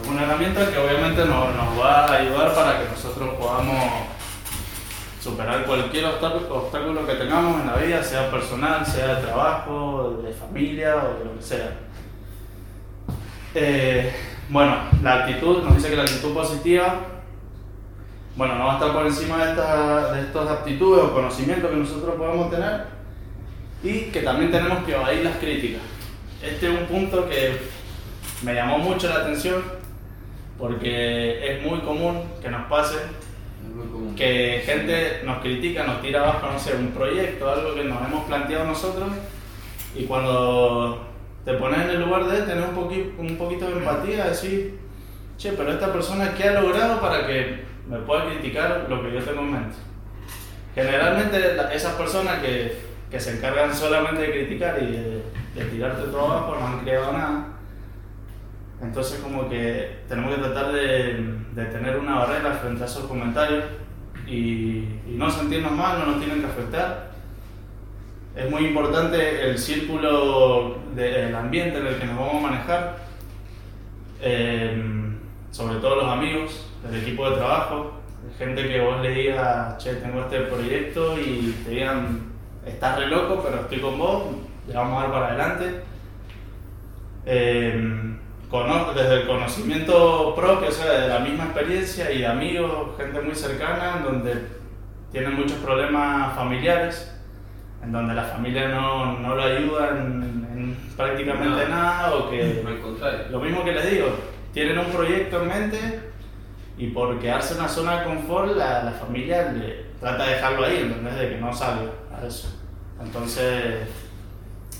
una 0.11 0.23
herramienta 0.23 0.69
que 0.71 0.77
obviamente 0.77 1.25
nos, 1.25 1.55
nos 1.55 1.79
va 1.79 2.05
a 2.05 2.13
ayudar 2.13 2.53
para 2.53 2.79
que 2.79 2.89
nosotros 2.89 3.29
podamos 3.35 3.77
superar 5.21 5.65
cualquier 5.65 6.05
obstáculo, 6.05 7.05
que 7.05 7.13
tengamos 7.13 7.61
en 7.61 7.67
la 7.67 7.75
vida, 7.75 8.03
sea 8.03 8.29
personal, 8.31 8.85
sea 8.85 9.15
de 9.15 9.21
trabajo, 9.23 10.19
de 10.23 10.33
familia 10.33 10.95
o 10.95 11.19
de 11.19 11.25
lo 11.25 11.35
que 11.37 11.43
sea. 11.43 11.71
Eh, 13.53 14.13
bueno, 14.49 14.75
la 15.03 15.15
actitud, 15.25 15.63
nos 15.63 15.75
dice 15.75 15.89
que 15.89 15.95
la 15.95 16.03
actitud 16.03 16.33
positiva, 16.33 16.95
bueno, 18.35 18.55
no 18.55 18.65
va 18.65 18.71
a 18.73 18.75
estar 18.77 18.93
por 18.93 19.05
encima 19.05 19.43
de, 19.45 19.51
esta- 19.51 20.13
de 20.13 20.21
estas 20.21 20.49
aptitudes 20.49 21.03
o 21.03 21.13
conocimientos 21.13 21.69
que 21.69 21.75
nosotros 21.77 22.15
podemos 22.15 22.49
tener 22.49 22.85
y 23.83 24.11
que 24.11 24.21
también 24.21 24.51
tenemos 24.51 24.83
que 24.85 24.93
evadir 24.95 25.23
las 25.23 25.37
críticas. 25.37 25.81
Este 26.41 26.73
es 26.73 26.79
un 26.79 26.85
punto 26.87 27.27
que 27.29 27.59
me 28.41 28.53
llamó 28.55 28.79
mucho 28.79 29.07
la 29.09 29.15
atención 29.17 29.61
porque 30.61 31.55
es 31.57 31.61
muy 31.65 31.79
común 31.79 32.21
que 32.41 32.49
nos 32.49 32.67
pase 32.69 32.95
que 34.15 34.61
gente 34.65 35.21
nos 35.25 35.39
critica, 35.39 35.83
nos 35.85 36.01
tira 36.01 36.21
abajo, 36.21 36.47
no 36.53 36.59
sé, 36.59 36.75
un 36.75 36.89
proyecto, 36.91 37.49
algo 37.49 37.73
que 37.73 37.83
nos 37.83 38.01
hemos 38.07 38.25
planteado 38.25 38.65
nosotros, 38.65 39.09
y 39.95 40.03
cuando 40.05 41.07
te 41.43 41.53
pones 41.53 41.79
en 41.81 41.89
el 41.89 42.01
lugar 42.01 42.25
de 42.25 42.37
él, 42.37 42.45
tener 42.45 42.63
un, 42.63 42.75
poqui- 42.75 43.11
un 43.17 43.37
poquito 43.37 43.65
de 43.67 43.73
empatía, 43.73 44.25
decir, 44.25 44.77
che, 45.37 45.53
pero 45.53 45.71
esta 45.71 45.91
persona, 45.91 46.33
¿qué 46.35 46.49
ha 46.49 46.61
logrado 46.61 47.01
para 47.01 47.25
que 47.25 47.63
me 47.89 47.97
pueda 47.99 48.25
criticar 48.29 48.85
lo 48.87 49.01
que 49.01 49.11
yo 49.13 49.23
tengo 49.23 49.41
en 49.41 49.51
mente? 49.51 49.75
Generalmente 50.75 51.57
esas 51.73 51.93
personas 51.95 52.39
que, 52.39 52.77
que 53.09 53.19
se 53.19 53.37
encargan 53.37 53.73
solamente 53.75 54.21
de 54.21 54.31
criticar 54.31 54.77
y 54.81 54.85
de, 54.91 55.21
de 55.55 55.65
tirarte 55.71 56.03
todo 56.11 56.31
abajo 56.31 56.57
no 56.59 56.67
han 56.67 56.79
creado 56.79 57.11
nada. 57.11 57.47
Entonces 58.81 59.19
como 59.19 59.47
que 59.47 59.99
tenemos 60.09 60.35
que 60.35 60.41
tratar 60.41 60.71
de, 60.71 61.35
tener 61.71 61.97
una 61.99 62.19
barrera 62.19 62.53
frente 62.53 62.83
a 62.83 62.87
esos 62.87 63.05
comentarios 63.05 63.63
y, 64.27 64.85
no 65.07 65.29
sentirnos 65.29 65.71
mal, 65.71 65.99
no 65.99 66.05
nos 66.07 66.19
tienen 66.19 66.41
que 66.41 66.47
afectar. 66.47 67.11
Es 68.35 68.49
muy 68.49 68.65
importante 68.65 69.49
el 69.49 69.57
círculo 69.57 70.77
del 70.95 71.35
ambiente 71.35 71.77
en 71.77 71.87
el 71.87 71.99
que 71.99 72.05
nos 72.05 72.17
vamos 72.17 72.35
a 72.35 72.49
manejar, 72.49 72.97
eh, 74.21 74.81
sobre 75.51 75.75
todo 75.79 75.97
los 75.97 76.09
amigos, 76.09 76.67
el 76.89 77.01
equipo 77.01 77.29
de 77.29 77.35
trabajo, 77.35 77.93
gente 78.37 78.67
que 78.67 78.79
vos 78.79 79.01
le 79.01 79.09
digas, 79.09 79.77
che, 79.77 79.95
tengo 79.95 80.21
este 80.21 80.39
proyecto 80.41 81.19
y 81.19 81.55
te 81.65 81.71
digan, 81.71 82.31
estás 82.65 82.97
re 82.97 83.07
loco, 83.07 83.41
pero 83.43 83.61
estoy 83.61 83.79
con 83.79 83.97
vos, 83.99 84.23
le 84.67 84.73
vamos 84.73 84.97
a 84.97 85.01
dar 85.03 85.11
para 85.11 85.27
adelante. 85.27 85.81
Cono- 87.25 88.21
desde 88.51 89.21
el 89.21 89.27
conocimiento 89.27 90.35
propio, 90.35 90.67
o 90.67 90.71
sea, 90.71 90.91
de 90.91 91.07
la 91.07 91.19
misma 91.19 91.45
experiencia 91.45 92.11
y 92.11 92.25
amigos, 92.25 92.97
gente 92.97 93.21
muy 93.21 93.33
cercana, 93.33 93.95
en 93.97 94.03
donde 94.03 94.47
tienen 95.11 95.35
muchos 95.35 95.57
problemas 95.59 96.35
familiares, 96.35 97.15
en 97.81 97.93
donde 97.93 98.13
la 98.13 98.23
familia 98.23 98.67
no, 98.67 99.19
no 99.19 99.35
lo 99.35 99.43
ayuda 99.43 99.89
en, 99.91 100.47
en 100.53 100.77
prácticamente 100.97 101.63
No. 101.63 101.69
nada, 101.69 102.13
o 102.13 102.29
que 102.29 102.63
lo 103.29 103.39
mismo 103.39 103.63
que 103.63 103.71
les 103.71 103.89
digo, 103.89 104.07
tienen 104.53 104.77
un 104.77 104.87
proyecto 104.87 105.41
en 105.41 105.47
mente 105.47 106.11
y 106.77 106.87
por 106.87 107.19
quedarse 107.19 107.53
en 107.53 107.61
una 107.61 107.69
zona 107.69 107.99
de 107.99 108.05
confort, 108.05 108.55
la, 108.57 108.83
la 108.83 108.91
familia 108.91 109.51
le 109.53 109.85
trata 109.99 110.25
de 110.25 110.31
dejarlo 110.31 110.65
ahí, 110.65 110.77
¿entendés? 110.81 111.15
De 111.15 111.29
que 111.29 111.37
no 111.37 111.53
salga 111.53 111.91
a 112.13 112.27
eso. 112.27 112.49
Entonces, 113.01 113.87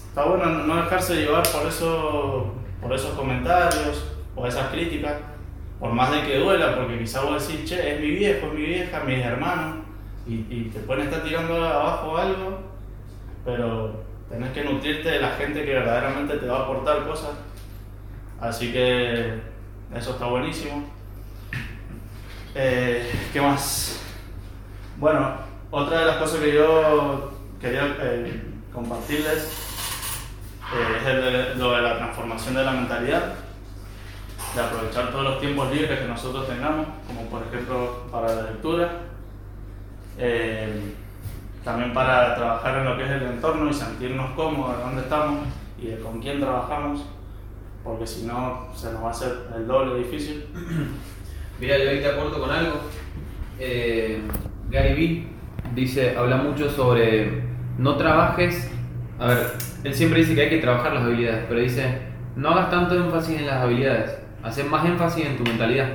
está 0.10 0.26
bueno 0.26 0.46
no 0.46 0.76
dejarse 0.76 1.16
llevar 1.16 1.44
por, 1.50 1.68
eso, 1.68 2.54
por 2.82 2.94
esos 2.94 3.12
comentarios, 3.12 4.04
o 4.36 4.48
esas 4.48 4.70
críticas, 4.70 5.14
por 5.80 5.92
más 5.92 6.12
de 6.12 6.24
que 6.24 6.40
duela, 6.40 6.76
porque 6.76 7.00
quizás 7.00 7.24
vos 7.24 7.48
decís, 7.48 7.70
che, 7.70 7.94
es 7.94 8.00
mi 8.00 8.12
viejo, 8.12 8.48
es 8.48 8.54
mi 8.54 8.62
vieja, 8.62 9.00
mis 9.02 9.24
hermanos, 9.24 9.78
y, 10.28 10.46
y 10.50 10.72
te 10.74 10.80
pueden 10.80 11.06
estar 11.06 11.24
tirando 11.24 11.56
abajo 11.64 12.18
algo, 12.18 12.60
pero 13.44 14.04
tenés 14.30 14.52
que 14.52 14.64
nutrirte 14.64 15.10
de 15.10 15.20
la 15.20 15.32
gente 15.32 15.66
que 15.66 15.74
verdaderamente 15.74 16.38
te 16.38 16.48
va 16.48 16.60
a 16.60 16.64
aportar 16.64 17.06
cosas. 17.06 17.32
Así 18.40 18.72
que 18.72 19.40
eso 19.94 20.12
está 20.12 20.26
buenísimo. 20.26 20.86
Eh, 22.56 23.12
¿Qué 23.32 23.42
más? 23.42 24.02
Bueno, 24.98 25.36
otra 25.70 26.02
de 26.02 26.06
las 26.06 26.18
cosas 26.18 26.40
que 26.40 26.54
yo 26.54 27.32
quería 27.60 27.96
eh, 28.02 28.42
compartirles 28.74 29.71
eh, 30.74 30.98
es 31.00 31.08
el 31.08 31.22
de, 31.22 31.56
lo 31.56 31.72
de 31.74 31.82
la 31.82 31.98
transformación 31.98 32.56
de 32.56 32.64
la 32.64 32.72
mentalidad, 32.72 33.34
de 34.56 34.62
aprovechar 34.62 35.12
todos 35.12 35.24
los 35.24 35.40
tiempos 35.40 35.74
libres 35.74 36.00
que 36.00 36.08
nosotros 36.08 36.48
tengamos, 36.48 36.88
como 37.08 37.26
por 37.30 37.44
ejemplo 37.44 38.08
para 38.12 38.36
la 38.36 38.42
lectura, 38.44 38.92
eh, 40.18 40.94
también 41.64 41.94
para 41.94 42.36
trabajar 42.36 42.80
en 42.80 42.86
lo 42.86 42.98
que 42.98 43.04
es 43.04 43.12
el 43.12 43.24
entorno 43.24 43.70
y 43.70 43.74
sentirnos 43.74 44.32
cómodos 44.32 44.78
de 44.78 44.84
dónde 44.84 45.02
estamos 45.02 45.48
y 45.82 45.88
de 45.88 46.00
con 46.00 46.20
quién 46.22 46.40
trabajamos, 46.40 47.06
porque 47.84 48.06
si 48.08 48.26
no 48.26 48.68
se 48.76 48.92
nos 48.92 49.04
va 49.04 49.08
a 49.08 49.12
hacer 49.12 49.48
el 49.56 49.68
doble 49.68 50.04
difícil. 50.04 50.46
Mira, 51.60 51.78
yo 51.78 51.90
ahí 51.90 52.00
te 52.00 52.10
aporto 52.10 52.40
con 52.40 52.50
algo. 52.50 52.82
Eh, 53.60 54.22
Gary 54.70 54.94
Vee 54.96 55.28
dice, 55.76 56.18
habla 56.18 56.38
mucho 56.38 56.70
sobre 56.70 57.44
no 57.78 57.98
trabajes. 57.98 58.72
A 59.22 59.28
ver, 59.28 59.54
él 59.84 59.94
siempre 59.94 60.22
dice 60.22 60.34
que 60.34 60.42
hay 60.42 60.50
que 60.50 60.58
trabajar 60.58 60.94
las 60.94 61.04
habilidades, 61.04 61.46
pero 61.48 61.60
dice, 61.60 62.00
no 62.36 62.50
hagas 62.50 62.72
tanto 62.72 62.96
énfasis 62.96 63.38
en 63.38 63.46
las 63.46 63.58
habilidades, 63.58 64.18
haces 64.42 64.68
más 64.68 64.84
énfasis 64.84 65.28
en 65.28 65.38
tu 65.38 65.44
mentalidad. 65.44 65.90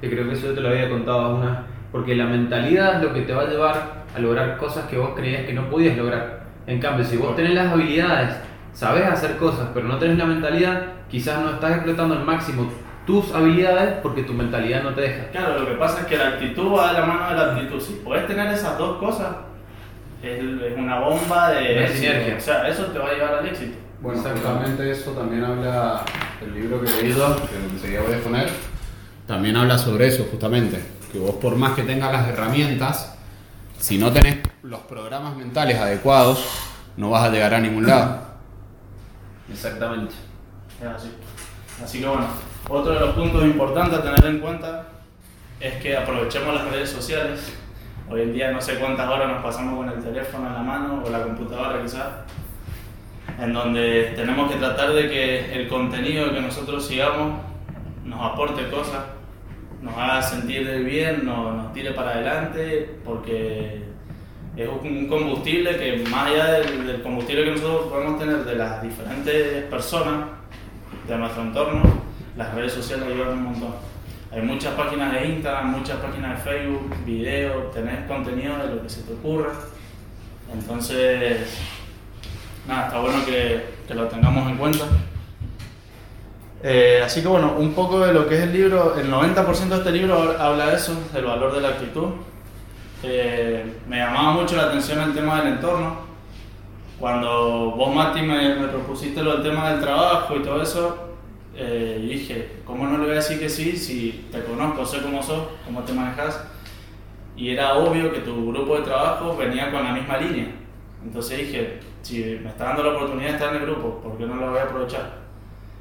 Que 0.00 0.10
creo 0.10 0.26
que 0.26 0.32
eso 0.32 0.48
yo 0.48 0.54
te 0.54 0.60
lo 0.60 0.70
había 0.70 0.90
contado 0.90 1.36
una, 1.36 1.64
porque 1.92 2.16
la 2.16 2.26
mentalidad 2.26 2.96
es 2.96 3.02
lo 3.04 3.14
que 3.14 3.20
te 3.20 3.32
va 3.32 3.42
a 3.42 3.46
llevar 3.46 4.02
a 4.12 4.18
lograr 4.18 4.56
cosas 4.56 4.86
que 4.86 4.98
vos 4.98 5.10
creías 5.14 5.44
que 5.44 5.52
no 5.52 5.70
podías 5.70 5.96
lograr. 5.96 6.42
En 6.66 6.80
cambio, 6.80 7.04
si 7.04 7.16
vos 7.16 7.36
tenés 7.36 7.54
las 7.54 7.72
habilidades, 7.72 8.34
sabes 8.72 9.06
hacer 9.06 9.36
cosas, 9.36 9.68
pero 9.72 9.86
no 9.86 9.98
tenés 9.98 10.18
la 10.18 10.24
mentalidad, 10.24 10.82
quizás 11.08 11.40
no 11.40 11.50
estás 11.50 11.76
explotando 11.76 12.16
al 12.16 12.24
máximo 12.24 12.68
tus 13.06 13.32
habilidades 13.32 14.00
porque 14.02 14.24
tu 14.24 14.32
mentalidad 14.32 14.82
no 14.82 14.92
te 14.92 15.02
deja. 15.02 15.28
Claro, 15.30 15.60
lo 15.60 15.68
que 15.68 15.74
pasa 15.76 16.00
es 16.00 16.06
que 16.06 16.18
la 16.18 16.30
actitud 16.30 16.72
va 16.76 16.92
de 16.92 16.98
la 16.98 17.06
mano 17.06 17.28
de 17.28 17.36
la 17.36 17.52
actitud. 17.52 17.80
Si 17.80 18.00
puedes 18.04 18.26
tener 18.26 18.52
esas 18.52 18.76
dos 18.76 18.98
cosas, 18.98 19.28
es, 20.22 20.76
una 20.76 21.00
bomba 21.00 21.50
de 21.50 21.88
sinergia. 21.88 22.36
O 22.36 22.40
sea, 22.40 22.68
eso 22.68 22.84
te 22.86 22.98
va 22.98 23.10
a 23.10 23.12
llevar 23.14 23.34
al 23.34 23.46
éxito. 23.46 23.76
Bueno, 24.00 24.18
Exacto. 24.18 24.40
justamente 24.40 24.90
eso 24.90 25.12
también 25.12 25.44
habla 25.44 26.04
el 26.40 26.54
libro 26.54 26.80
que 26.80 26.90
he 26.90 27.02
leído, 27.02 27.36
que 27.46 27.56
enseguida 27.74 28.02
voy 28.02 28.14
a 28.14 28.18
poner. 28.20 28.50
También 29.26 29.56
habla 29.56 29.78
sobre 29.78 30.08
eso, 30.08 30.26
justamente. 30.30 30.82
Que 31.10 31.18
vos, 31.18 31.36
por 31.36 31.56
más 31.56 31.74
que 31.74 31.82
tengas 31.82 32.12
las 32.12 32.28
herramientas, 32.28 33.16
si 33.78 33.98
no 33.98 34.12
tenés 34.12 34.38
los 34.62 34.80
programas 34.80 35.36
mentales 35.36 35.78
adecuados, 35.78 36.44
no 36.96 37.10
vas 37.10 37.24
a 37.24 37.30
llegar 37.30 37.54
a 37.54 37.60
ningún 37.60 37.86
lado. 37.86 38.20
Exactamente. 39.50 40.14
Es 40.80 40.86
así. 40.86 41.12
Así 41.82 42.00
que 42.00 42.06
bueno, 42.06 42.26
otro 42.68 42.92
de 42.92 43.00
los 43.00 43.14
puntos 43.14 43.44
importantes 43.44 43.98
a 43.98 44.02
tener 44.02 44.24
en 44.24 44.40
cuenta 44.40 44.88
es 45.60 45.74
que 45.82 45.96
aprovechemos 45.96 46.54
las 46.54 46.64
redes 46.70 46.90
sociales. 46.90 47.52
Hoy 48.10 48.22
en 48.22 48.32
día 48.32 48.50
no 48.50 48.60
sé 48.60 48.76
cuántas 48.78 49.08
horas 49.08 49.28
nos 49.28 49.42
pasamos 49.42 49.76
con 49.76 49.88
el 49.88 50.02
teléfono 50.02 50.46
en 50.46 50.54
la 50.54 50.62
mano 50.62 51.02
o 51.04 51.10
la 51.10 51.22
computadora 51.22 51.82
quizás, 51.82 52.08
en 53.40 53.52
donde 53.52 54.12
tenemos 54.14 54.50
que 54.50 54.58
tratar 54.58 54.92
de 54.92 55.08
que 55.08 55.54
el 55.54 55.68
contenido 55.68 56.32
que 56.32 56.40
nosotros 56.40 56.86
sigamos 56.86 57.40
nos 58.04 58.32
aporte 58.32 58.68
cosas, 58.68 59.04
nos 59.80 59.96
haga 59.96 60.20
sentir 60.20 60.66
bien, 60.84 61.24
nos, 61.24 61.54
nos 61.54 61.72
tire 61.72 61.92
para 61.92 62.10
adelante, 62.10 62.98
porque 63.04 63.84
es 64.56 64.68
un 64.68 65.06
combustible 65.08 65.76
que 65.78 66.04
más 66.10 66.26
allá 66.26 66.52
del, 66.54 66.86
del 66.86 67.02
combustible 67.02 67.44
que 67.44 67.50
nosotros 67.52 67.86
podemos 67.86 68.18
tener 68.18 68.44
de 68.44 68.56
las 68.56 68.82
diferentes 68.82 69.64
personas 69.64 70.26
de 71.08 71.16
nuestro 71.16 71.42
entorno, 71.42 71.82
las 72.36 72.54
redes 72.54 72.72
sociales 72.72 73.06
ayudan 73.08 73.38
un 73.38 73.44
montón. 73.44 73.74
Hay 74.34 74.40
muchas 74.40 74.72
páginas 74.72 75.12
de 75.12 75.26
Instagram, 75.28 75.72
muchas 75.72 75.98
páginas 75.98 76.42
de 76.42 76.50
Facebook, 76.50 76.96
videos, 77.04 77.70
tenés 77.70 78.06
contenido 78.06 78.56
de 78.56 78.74
lo 78.74 78.82
que 78.82 78.88
se 78.88 79.02
te 79.02 79.12
ocurra. 79.12 79.52
Entonces, 80.50 81.58
nada, 82.66 82.86
está 82.86 83.00
bueno 83.00 83.22
que, 83.26 83.94
lo 83.94 84.06
tengamos 84.08 84.50
en 84.50 84.56
cuenta. 84.56 84.86
Eh, 86.62 87.02
así 87.04 87.20
que 87.20 87.28
bueno, 87.28 87.56
un 87.58 87.74
poco 87.74 88.00
de 88.00 88.14
lo 88.14 88.26
que 88.26 88.36
es 88.36 88.44
el 88.44 88.54
libro, 88.54 88.98
el 88.98 89.10
90% 89.10 89.68
de 89.68 89.76
este 89.76 89.92
libro 89.92 90.34
habla 90.38 90.68
de 90.68 90.76
eso, 90.76 90.94
del 91.12 91.26
valor 91.26 91.52
de 91.52 91.60
la 91.60 91.68
actitud. 91.68 92.08
Eh, 93.02 93.80
me 93.86 93.98
llamaba 93.98 94.32
mucho 94.32 94.56
la 94.56 94.62
atención 94.62 94.98
el 95.02 95.12
tema 95.12 95.42
del 95.42 95.54
entorno. 95.54 96.06
Cuando 96.98 97.72
vos, 97.72 97.94
Mati, 97.94 98.22
me, 98.22 98.54
me 98.54 98.68
propusiste 98.68 99.22
lo 99.22 99.34
del 99.34 99.42
tema 99.42 99.72
del 99.72 99.80
trabajo 99.82 100.36
y 100.36 100.42
todo 100.42 100.62
eso, 100.62 101.11
eh, 101.54 102.00
y 102.02 102.06
dije, 102.08 102.60
¿cómo 102.64 102.86
no 102.86 102.98
le 102.98 103.04
voy 103.04 103.12
a 103.12 103.16
decir 103.16 103.38
que 103.38 103.48
sí 103.48 103.76
si 103.76 104.26
te 104.32 104.42
conozco, 104.42 104.86
sé 104.86 105.02
cómo 105.02 105.22
sos, 105.22 105.48
cómo 105.64 105.82
te 105.82 105.92
manejas? 105.92 106.42
Y 107.36 107.50
era 107.50 107.74
obvio 107.74 108.12
que 108.12 108.20
tu 108.20 108.52
grupo 108.52 108.76
de 108.76 108.82
trabajo 108.82 109.36
venía 109.36 109.70
con 109.70 109.84
la 109.84 109.92
misma 109.92 110.18
línea. 110.18 110.48
Entonces 111.04 111.38
dije, 111.38 111.80
si 112.02 112.38
me 112.42 112.50
está 112.50 112.64
dando 112.64 112.84
la 112.84 112.90
oportunidad 112.96 113.28
de 113.28 113.34
estar 113.34 113.54
en 113.54 113.62
el 113.62 113.66
grupo, 113.68 114.00
¿por 114.02 114.16
qué 114.16 114.24
no 114.24 114.36
la 114.36 114.50
voy 114.50 114.58
a 114.58 114.64
aprovechar? 114.64 115.22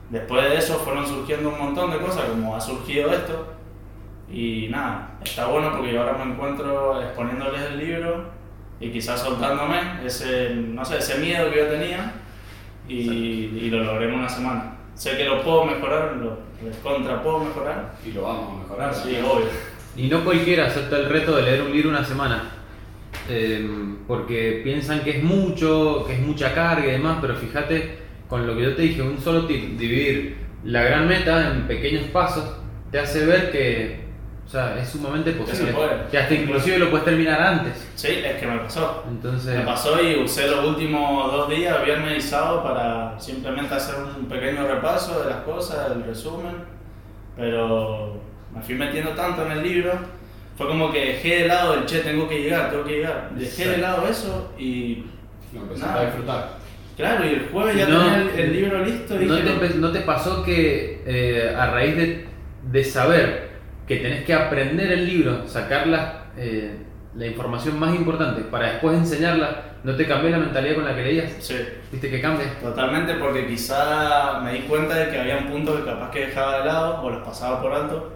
Después 0.10 0.44
de 0.44 0.58
eso 0.58 0.76
fueron 0.80 1.08
surgiendo 1.08 1.50
un 1.50 1.58
montón 1.58 1.92
de 1.92 1.98
cosas, 2.00 2.26
como 2.26 2.56
ha 2.56 2.60
surgido 2.60 3.12
esto. 3.12 3.54
Y 4.30 4.68
nada, 4.70 5.18
está 5.24 5.48
bueno 5.48 5.72
porque 5.72 5.94
yo 5.94 6.02
ahora 6.02 6.24
me 6.24 6.34
encuentro 6.34 7.02
exponiéndoles 7.02 7.62
el 7.62 7.78
libro 7.78 8.26
y 8.80 8.92
quizás 8.92 9.22
soltándome 9.22 10.06
ese, 10.06 10.56
no 10.56 10.84
sé, 10.84 10.98
ese 10.98 11.18
miedo 11.20 11.52
que 11.52 11.58
yo 11.60 11.68
tenía 11.68 12.14
y, 12.88 12.96
y 12.96 13.70
lo 13.70 13.84
logré 13.84 14.08
en 14.08 14.16
una 14.16 14.30
semana. 14.30 14.81
Sé 15.02 15.18
que 15.18 15.26
lo 15.26 15.42
puedo 15.42 15.66
mejorar, 15.66 16.16
lo 16.18 16.38
contra 16.84 17.24
puedo 17.24 17.40
mejorar. 17.40 17.96
Y 18.06 18.12
lo 18.12 18.22
vamos 18.22 18.52
a 18.52 18.62
mejorar. 18.62 18.94
Sí, 18.94 19.18
obvio. 19.18 19.48
Y 19.98 20.08
no 20.08 20.24
cualquiera 20.24 20.68
acepta 20.68 20.98
el 20.98 21.10
reto 21.10 21.38
de 21.38 21.42
leer 21.42 21.64
un 21.64 21.72
libro 21.72 21.90
una 21.90 22.06
semana. 22.06 22.52
Eh, 23.28 23.68
porque 24.08 24.62
piensan 24.64 25.00
que 25.04 25.18
es 25.18 25.24
mucho, 25.24 26.06
que 26.06 26.14
es 26.14 26.20
mucha 26.20 26.54
carga 26.54 26.86
y 26.86 26.92
demás, 26.92 27.18
pero 27.20 27.36
fíjate 27.36 27.98
con 28.30 28.46
lo 28.46 28.56
que 28.56 28.62
yo 28.62 28.76
te 28.76 28.84
dije, 28.84 29.02
un 29.02 29.20
solo 29.20 29.48
tip, 29.48 29.76
dividir 29.76 30.38
la 30.66 30.84
gran 30.84 31.08
meta 31.08 31.50
en 31.50 31.66
pequeños 31.66 32.04
pasos, 32.14 32.58
te 32.92 33.00
hace 33.00 33.26
ver 33.26 33.52
que 33.52 34.02
o 34.46 34.50
sea, 34.50 34.78
es 34.78 34.90
sumamente 34.90 35.32
posible. 35.32 35.74
Que 36.10 36.18
hasta 36.18 36.34
inclusive 36.34 36.78
lo 36.80 36.90
puedes 36.90 37.06
terminar 37.06 37.42
antes. 37.42 37.88
Sí, 37.96 38.08
es 38.26 38.36
que 38.36 38.46
me 38.48 38.58
pasó. 38.58 39.04
Entonces, 39.10 39.58
Me 39.58 39.64
pasó 39.64 40.02
y 40.04 40.20
usé 40.22 40.48
los 40.50 40.66
últimos 40.66 41.32
dos 41.32 41.50
días, 41.50 41.84
viernes 41.86 42.18
y 42.26 42.28
sábado, 42.28 42.62
para 42.64 43.18
simplemente 43.20 43.74
hacer 43.74 43.96
un 44.18 44.26
pequeño 44.26 44.68
repaso 44.68 45.24
de 45.24 45.30
las 45.30 45.40
cosas, 45.44 45.92
el 45.96 46.04
resumen. 46.04 46.56
Pero 47.38 48.20
me 48.54 48.62
fui 48.62 48.76
metiendo 48.76 49.12
tanto 49.12 49.46
en 49.46 49.52
el 49.54 49.64
libro, 49.64 49.94
fue 50.58 50.68
como 50.68 50.92
que 50.92 51.00
dejé 51.06 51.44
de 51.44 51.48
lado 51.48 51.74
el 51.76 51.86
che, 51.86 52.00
tengo 52.00 52.28
que 52.28 52.42
llegar, 52.44 52.70
tengo 52.72 52.84
que 52.84 52.98
llegar. 52.98 53.30
Dejé 53.36 53.70
de 53.70 53.78
lado 53.78 54.08
eso 54.08 54.52
y. 54.58 55.06
Lo 55.54 55.78
Nada. 55.78 56.02
a 56.02 56.06
disfrutar. 56.06 56.50
Claro, 56.98 57.26
y 57.26 57.30
el 57.30 57.50
jueves 57.52 57.76
ya 57.76 57.88
No, 57.88 58.00
tenía 58.04 58.22
el, 58.22 58.40
el 58.40 58.54
libro 58.54 58.84
listo 58.86 59.22
y 59.22 59.26
¿no 59.26 59.36
dije. 59.36 59.50
te, 59.60 59.76
no 59.76 59.92
te 59.92 60.02
pasó 60.02 60.44
que 60.44 61.02
eh, 61.06 61.56
a 61.58 61.68
raíz 61.72 61.96
de, 61.96 62.28
de 62.64 62.84
saber 62.84 63.51
que 63.92 63.98
tenés 63.98 64.24
que 64.24 64.34
aprender 64.34 64.90
el 64.90 65.06
libro, 65.06 65.46
sacar 65.50 65.86
la, 65.86 66.28
eh, 66.38 66.78
la 67.14 67.28
información 67.28 67.78
más 67.78 67.94
importante 67.94 68.42
para 68.44 68.72
después 68.72 68.98
enseñarla, 68.98 69.64
no 69.84 69.94
te 69.98 70.08
cambió 70.08 70.30
la 70.30 70.38
mentalidad 70.38 70.76
con 70.76 70.86
la 70.86 70.96
que 70.96 71.04
leías? 71.04 71.34
Sí, 71.40 71.58
¿Viste 71.92 72.10
que 72.10 72.22
cambia? 72.22 72.58
totalmente, 72.62 73.16
porque 73.16 73.48
quizá 73.48 74.40
me 74.46 74.54
di 74.54 74.60
cuenta 74.60 74.96
de 74.96 75.10
que 75.10 75.20
había 75.20 75.46
puntos 75.46 75.82
que 75.82 75.86
capaz 75.86 76.10
que 76.10 76.28
dejaba 76.28 76.60
de 76.60 76.66
lado 76.68 77.02
o 77.02 77.10
los 77.10 77.28
pasaba 77.28 77.62
por 77.62 77.74
alto. 77.74 78.14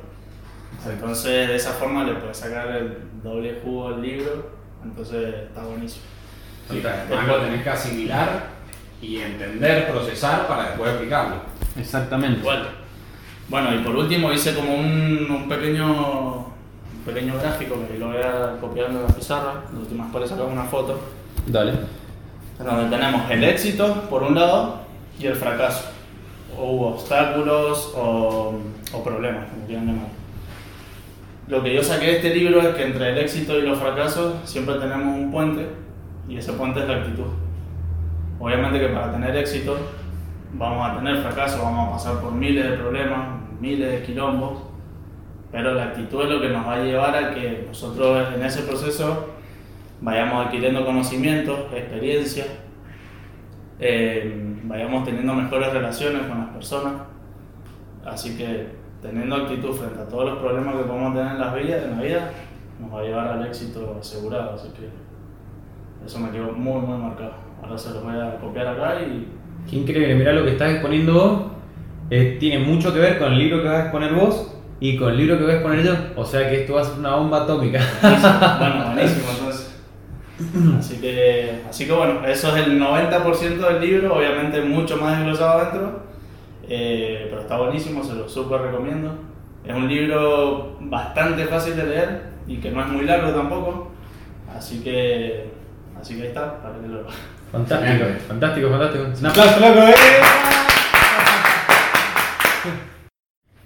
Entonces, 0.89 1.49
de 1.49 1.55
esa 1.57 1.71
forma 1.71 2.05
le 2.05 2.13
puedes 2.13 2.37
sacar 2.37 2.69
el 2.69 2.97
doble 3.21 3.59
jugo 3.61 3.89
al 3.89 4.01
libro. 4.01 4.51
Entonces, 4.81 5.33
está 5.47 5.61
buenísimo. 5.63 6.05
Sí, 6.71 6.81
además 6.85 7.27
lo 7.27 7.37
tenés 7.41 7.63
que 7.63 7.69
asimilar 7.69 8.43
y 9.01 9.17
entender, 9.17 9.91
procesar 9.91 10.47
para 10.47 10.67
después 10.67 10.93
aplicarlo. 10.93 11.35
Exactamente. 11.77 12.39
Igual. 12.39 12.84
Bueno, 13.47 13.75
y 13.75 13.79
por 13.79 13.95
último 13.95 14.31
hice 14.31 14.55
como 14.55 14.73
un, 14.73 15.27
un 15.29 15.47
pequeño 15.47 16.37
un 16.37 17.13
pequeño 17.13 17.35
gráfico 17.39 17.75
que 17.87 17.99
lo 17.99 18.07
voy 18.07 18.17
a 18.17 18.57
copiar 18.59 18.89
en 18.89 19.03
la 19.03 19.07
pizarra. 19.07 19.61
De 19.71 19.77
última 19.77 20.05
después 20.05 20.23
le 20.23 20.29
sacamos 20.29 20.53
una 20.53 20.63
foto. 20.63 20.99
Dale. 21.45 21.73
En 22.59 22.65
donde 22.65 22.95
tenemos 22.95 23.29
el 23.29 23.43
éxito 23.43 24.01
por 24.09 24.23
un 24.23 24.35
lado 24.35 24.79
y 25.19 25.27
el 25.27 25.35
fracaso. 25.35 25.89
O 26.57 26.71
hubo 26.71 26.87
obstáculos 26.95 27.93
o, 27.95 28.53
o 28.93 29.03
problemas, 29.03 29.49
como 29.49 29.65
quieran 29.67 29.87
llamar. 29.87 30.07
Lo 31.47 31.61
que 31.61 31.75
yo 31.75 31.83
saqué 31.83 32.05
de 32.07 32.15
este 32.15 32.33
libro 32.33 32.59
es 32.61 32.75
que 32.75 32.85
entre 32.85 33.11
el 33.11 33.17
éxito 33.19 33.59
y 33.59 33.61
los 33.61 33.77
fracasos 33.77 34.33
siempre 34.45 34.75
tenemos 34.75 35.15
un 35.15 35.31
puente 35.31 35.67
y 36.27 36.37
ese 36.37 36.53
puente 36.53 36.79
es 36.79 36.87
la 36.87 36.95
actitud. 36.95 37.27
Obviamente 38.39 38.79
que 38.79 38.87
para 38.87 39.11
tener 39.11 39.35
éxito 39.35 39.77
vamos 40.53 40.89
a 40.89 40.97
tener 40.97 41.21
fracasos, 41.21 41.61
vamos 41.61 41.89
a 41.89 41.91
pasar 41.91 42.21
por 42.21 42.31
miles 42.31 42.71
de 42.71 42.77
problemas, 42.77 43.34
miles 43.59 43.91
de 43.91 44.03
quilombos, 44.03 44.63
pero 45.51 45.73
la 45.73 45.85
actitud 45.85 46.23
es 46.23 46.29
lo 46.29 46.41
que 46.41 46.49
nos 46.49 46.65
va 46.65 46.75
a 46.75 46.83
llevar 46.83 47.15
a 47.15 47.33
que 47.33 47.65
nosotros 47.67 48.27
en 48.35 48.43
ese 48.43 48.63
proceso 48.63 49.35
vayamos 50.01 50.45
adquiriendo 50.45 50.85
conocimientos, 50.85 51.57
experiencia, 51.73 52.45
eh, 53.79 54.59
vayamos 54.63 55.03
teniendo 55.03 55.33
mejores 55.33 55.71
relaciones 55.73 56.23
con 56.23 56.39
las 56.39 56.49
personas. 56.49 56.93
Así 58.05 58.37
que 58.37 58.67
teniendo 59.01 59.35
actitud 59.35 59.73
frente 59.73 60.01
a 60.01 60.07
todos 60.07 60.29
los 60.31 60.39
problemas 60.39 60.75
que 60.75 60.83
podemos 60.83 61.13
tener 61.13 61.31
en, 61.31 61.39
las 61.39 61.55
vidas, 61.55 61.83
en 61.83 61.97
la 61.97 62.03
vida, 62.03 62.31
nos 62.79 62.93
va 62.93 62.99
a 62.99 63.03
llevar 63.03 63.27
al 63.27 63.45
éxito 63.45 63.97
asegurado. 63.99 64.53
Así 64.53 64.69
que 64.69 64.89
eso 66.05 66.19
me 66.19 66.31
quedó 66.31 66.51
muy, 66.51 66.81
muy 66.81 66.97
marcado. 66.97 67.33
Ahora 67.61 67.77
se 67.77 67.91
los 67.91 68.03
voy 68.03 68.15
a 68.19 68.37
copiar 68.37 68.67
acá 68.67 69.01
y... 69.01 69.27
Qué 69.69 69.77
increíble, 69.77 70.15
mirá 70.15 70.33
lo 70.33 70.43
que 70.43 70.51
estás 70.51 70.73
exponiendo 70.73 71.13
vos. 71.13 71.54
Eh, 72.09 72.37
tiene 72.39 72.63
mucho 72.63 72.93
que 72.93 72.99
ver 72.99 73.17
con 73.17 73.33
el 73.33 73.39
libro 73.39 73.61
que 73.61 73.67
vas 73.67 73.77
a 73.77 73.81
exponer 73.83 74.13
vos 74.13 74.55
y 74.79 74.97
con 74.97 75.09
el 75.09 75.17
libro 75.17 75.37
que 75.37 75.43
voy 75.43 75.53
a 75.53 75.55
exponer 75.55 75.83
yo. 75.85 75.95
O 76.15 76.25
sea 76.25 76.49
que 76.49 76.61
esto 76.61 76.75
va 76.75 76.81
a 76.81 76.85
ser 76.85 76.99
una 76.99 77.15
bomba 77.15 77.43
atómica. 77.43 77.81
bueno, 78.01 78.85
buenísimo 78.93 79.25
entonces. 79.31 79.75
Así 80.77 80.97
que, 80.97 81.61
así 81.69 81.85
que 81.85 81.93
bueno, 81.93 82.25
eso 82.27 82.55
es 82.55 82.67
el 82.67 82.79
90% 82.79 83.39
del 83.39 83.81
libro, 83.81 84.15
obviamente 84.15 84.61
mucho 84.61 84.97
más 84.97 85.17
desglosado 85.17 85.61
adentro, 85.61 86.03
eh, 86.67 87.27
pero 87.29 87.41
está 87.41 87.57
buenísimo, 87.57 88.03
se 88.03 88.15
lo 88.15 88.27
súper 88.27 88.61
recomiendo. 88.61 89.17
Es 89.65 89.73
un 89.73 89.87
libro 89.87 90.77
bastante 90.81 91.45
fácil 91.45 91.77
de 91.77 91.85
leer 91.85 92.21
y 92.47 92.57
que 92.57 92.69
no 92.69 92.81
es 92.81 92.87
muy 92.87 93.05
largo 93.05 93.31
tampoco, 93.31 93.91
así 94.55 94.81
que, 94.83 95.51
así 95.99 96.15
que 96.15 96.23
ahí 96.23 96.27
está, 96.27 96.61
para 96.61 96.79
que 96.79 96.87
lo... 96.87 97.05
Fantástico, 97.51 98.05
fantástico, 98.27 98.69
fantástico. 98.69 99.05
Un 99.17 99.25
aplauso, 99.25 99.59
loco, 99.61 99.87
eh. 99.87 99.93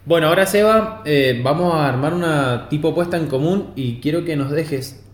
Bueno, 0.09 0.25
ahora 0.25 0.47
Seba, 0.47 1.03
eh, 1.05 1.39
vamos 1.43 1.71
a 1.75 1.87
armar 1.87 2.15
una 2.15 2.67
tipo 2.67 2.95
puesta 2.95 3.15
en 3.15 3.27
común 3.27 3.73
y 3.75 3.99
quiero 3.99 4.25
que 4.25 4.35
nos 4.35 4.49
dejes 4.49 5.05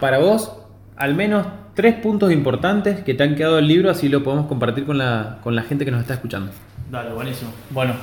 para 0.00 0.18
vos 0.18 0.60
al 0.96 1.14
menos 1.14 1.46
tres 1.74 1.94
puntos 1.94 2.32
importantes 2.32 3.04
que 3.04 3.14
te 3.14 3.22
han 3.22 3.36
quedado 3.36 3.54
del 3.54 3.68
libro, 3.68 3.90
así 3.92 4.08
lo 4.08 4.24
podemos 4.24 4.46
compartir 4.46 4.86
con 4.86 4.98
la, 4.98 5.38
con 5.44 5.54
la 5.54 5.62
gente 5.62 5.84
que 5.84 5.92
nos 5.92 6.00
está 6.00 6.14
escuchando. 6.14 6.50
Dale, 6.90 7.12
buenísimo. 7.12 7.52
Bueno, 7.70 7.94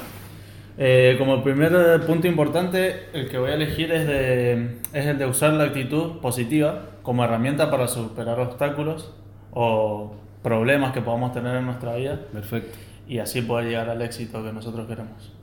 eh, 0.78 1.18
como 1.20 1.44
primer 1.44 2.00
punto 2.08 2.30
importante, 2.30 3.08
el 3.12 3.28
que 3.28 3.38
voy 3.38 3.52
a 3.52 3.56
elegir 3.56 3.92
es, 3.92 4.08
de, 4.08 4.78
es 4.94 5.06
el 5.06 5.18
de 5.18 5.26
usar 5.26 5.52
la 5.52 5.66
actitud 5.66 6.20
positiva 6.22 6.92
como 7.02 7.26
herramienta 7.26 7.70
para 7.70 7.90
superar 7.90 8.40
obstáculos 8.40 9.14
o 9.52 10.16
problemas 10.42 10.94
que 10.94 11.02
podamos 11.02 11.34
tener 11.34 11.58
en 11.58 11.66
nuestra 11.66 11.94
vida. 11.98 12.22
Perfecto. 12.32 12.78
Y 13.06 13.20
así 13.20 13.42
poder 13.42 13.68
llegar 13.68 13.90
al 13.90 14.02
éxito 14.02 14.42
que 14.42 14.54
nosotros 14.54 14.88
queremos. 14.88 15.34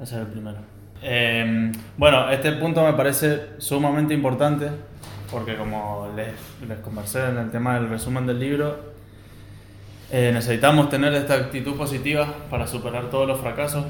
Ese 0.00 0.14
es 0.14 0.20
el 0.20 0.26
primero. 0.28 0.58
Eh, 1.02 1.72
bueno, 1.96 2.30
este 2.30 2.52
punto 2.52 2.84
me 2.84 2.92
parece 2.92 3.40
sumamente 3.58 4.14
importante 4.14 4.68
porque 5.30 5.56
como 5.56 6.08
les, 6.16 6.32
les 6.66 6.78
conversé 6.78 7.28
en 7.28 7.38
el 7.38 7.50
tema 7.50 7.74
del 7.74 7.88
resumen 7.88 8.26
del 8.26 8.40
libro, 8.40 8.76
eh, 10.10 10.30
necesitamos 10.32 10.88
tener 10.88 11.12
esta 11.14 11.34
actitud 11.34 11.76
positiva 11.76 12.26
para 12.50 12.66
superar 12.66 13.10
todos 13.10 13.28
los 13.28 13.40
fracasos 13.40 13.84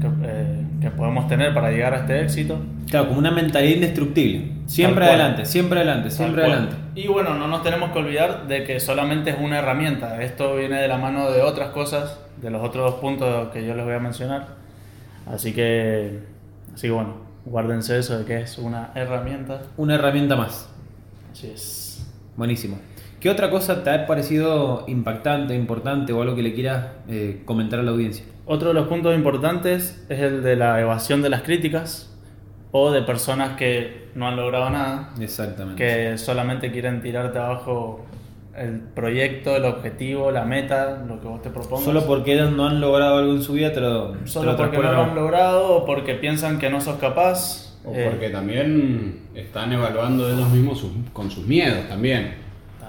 que, 0.00 0.06
eh, 0.22 0.64
que, 0.80 0.90
podemos 0.90 1.28
tener 1.28 1.52
para 1.52 1.70
llegar 1.70 1.92
a 1.92 1.98
este 1.98 2.22
éxito. 2.22 2.58
Claro, 2.88 3.08
como 3.08 3.18
una 3.18 3.30
mentalidad 3.30 3.74
indestructible. 3.74 4.52
Siempre 4.66 5.04
adelante, 5.04 5.44
siempre 5.44 5.80
adelante, 5.80 6.10
siempre 6.10 6.42
adelante. 6.42 6.76
Y 6.94 7.06
bueno, 7.08 7.34
no 7.34 7.48
nos 7.48 7.62
tenemos 7.62 7.90
que 7.90 7.98
olvidar 7.98 8.46
de 8.46 8.64
que 8.64 8.80
solamente 8.80 9.30
es 9.30 9.36
una 9.38 9.58
herramienta. 9.58 10.22
Esto 10.22 10.56
viene 10.56 10.80
de 10.80 10.88
la 10.88 10.96
mano 10.96 11.30
de 11.30 11.42
otras 11.42 11.70
cosas, 11.70 12.18
de 12.40 12.50
los 12.50 12.62
otros 12.62 12.92
dos 12.92 13.00
puntos 13.00 13.48
que 13.48 13.66
yo 13.66 13.74
les 13.74 13.84
voy 13.84 13.94
a 13.94 14.00
mencionar. 14.00 14.57
Así 15.30 15.52
que, 15.52 16.20
así 16.74 16.88
que 16.88 16.92
bueno, 16.92 17.16
guárdense 17.44 17.98
eso 17.98 18.18
de 18.18 18.24
que 18.24 18.40
es 18.40 18.58
una 18.58 18.92
herramienta. 18.94 19.62
Una 19.76 19.94
herramienta 19.94 20.36
más. 20.36 20.68
Así 21.32 21.48
es. 21.48 22.06
Buenísimo. 22.36 22.78
¿Qué 23.20 23.30
otra 23.30 23.50
cosa 23.50 23.82
te 23.82 23.90
ha 23.90 24.06
parecido 24.06 24.84
impactante, 24.86 25.54
importante 25.54 26.12
o 26.12 26.22
algo 26.22 26.36
que 26.36 26.42
le 26.42 26.54
quieras 26.54 26.86
eh, 27.08 27.42
comentar 27.44 27.80
a 27.80 27.82
la 27.82 27.90
audiencia? 27.90 28.24
Otro 28.46 28.68
de 28.68 28.74
los 28.74 28.86
puntos 28.86 29.14
importantes 29.14 30.04
es 30.08 30.20
el 30.20 30.42
de 30.42 30.56
la 30.56 30.80
evasión 30.80 31.20
de 31.20 31.28
las 31.28 31.42
críticas 31.42 32.16
o 32.70 32.92
de 32.92 33.02
personas 33.02 33.56
que 33.56 34.08
no 34.14 34.28
han 34.28 34.36
logrado 34.36 34.70
nada. 34.70 35.10
Exactamente. 35.20 35.82
Que 35.82 36.16
solamente 36.16 36.70
quieren 36.70 37.02
tirarte 37.02 37.38
abajo 37.38 38.06
el 38.60 38.80
proyecto, 38.80 39.56
el 39.56 39.64
objetivo, 39.64 40.30
la 40.30 40.44
meta, 40.44 41.04
lo 41.06 41.20
que 41.20 41.28
vos 41.28 41.42
te 41.42 41.50
propongas. 41.50 41.84
Solo 41.84 42.06
porque 42.06 42.34
ellos 42.34 42.52
no 42.52 42.66
han 42.66 42.80
logrado 42.80 43.18
algo 43.18 43.32
en 43.32 43.42
su 43.42 43.54
vida 43.54 43.72
te 43.72 43.80
lo 43.80 44.14
Solo 44.26 44.56
porque 44.56 44.78
no 44.78 44.92
lo 44.92 45.02
han 45.02 45.14
logrado 45.14 45.76
o 45.76 45.86
porque 45.86 46.14
piensan 46.14 46.58
que 46.58 46.70
no 46.70 46.80
sos 46.80 46.98
capaz 46.98 47.78
o 47.84 47.94
eh, 47.94 48.08
porque 48.10 48.30
también 48.30 49.20
están 49.34 49.72
evaluando 49.72 50.28
ellos 50.28 50.48
mismos 50.50 50.84
con 51.12 51.30
sus 51.30 51.46
miedos 51.46 51.88
también. 51.88 52.34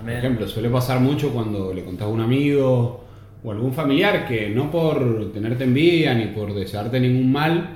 Por 0.01 0.09
ejemplo, 0.09 0.47
suele 0.47 0.69
pasar 0.69 0.99
mucho 0.99 1.31
cuando 1.31 1.73
le 1.73 1.83
contás 1.83 2.07
a 2.07 2.09
un 2.09 2.21
amigo 2.21 3.03
o 3.43 3.51
algún 3.51 3.73
familiar 3.73 4.27
que 4.27 4.49
no 4.49 4.71
por 4.71 5.31
tenerte 5.33 5.65
envidia 5.65 6.13
ni 6.13 6.27
por 6.27 6.53
desearte 6.53 6.99
ningún 6.99 7.31
mal, 7.31 7.69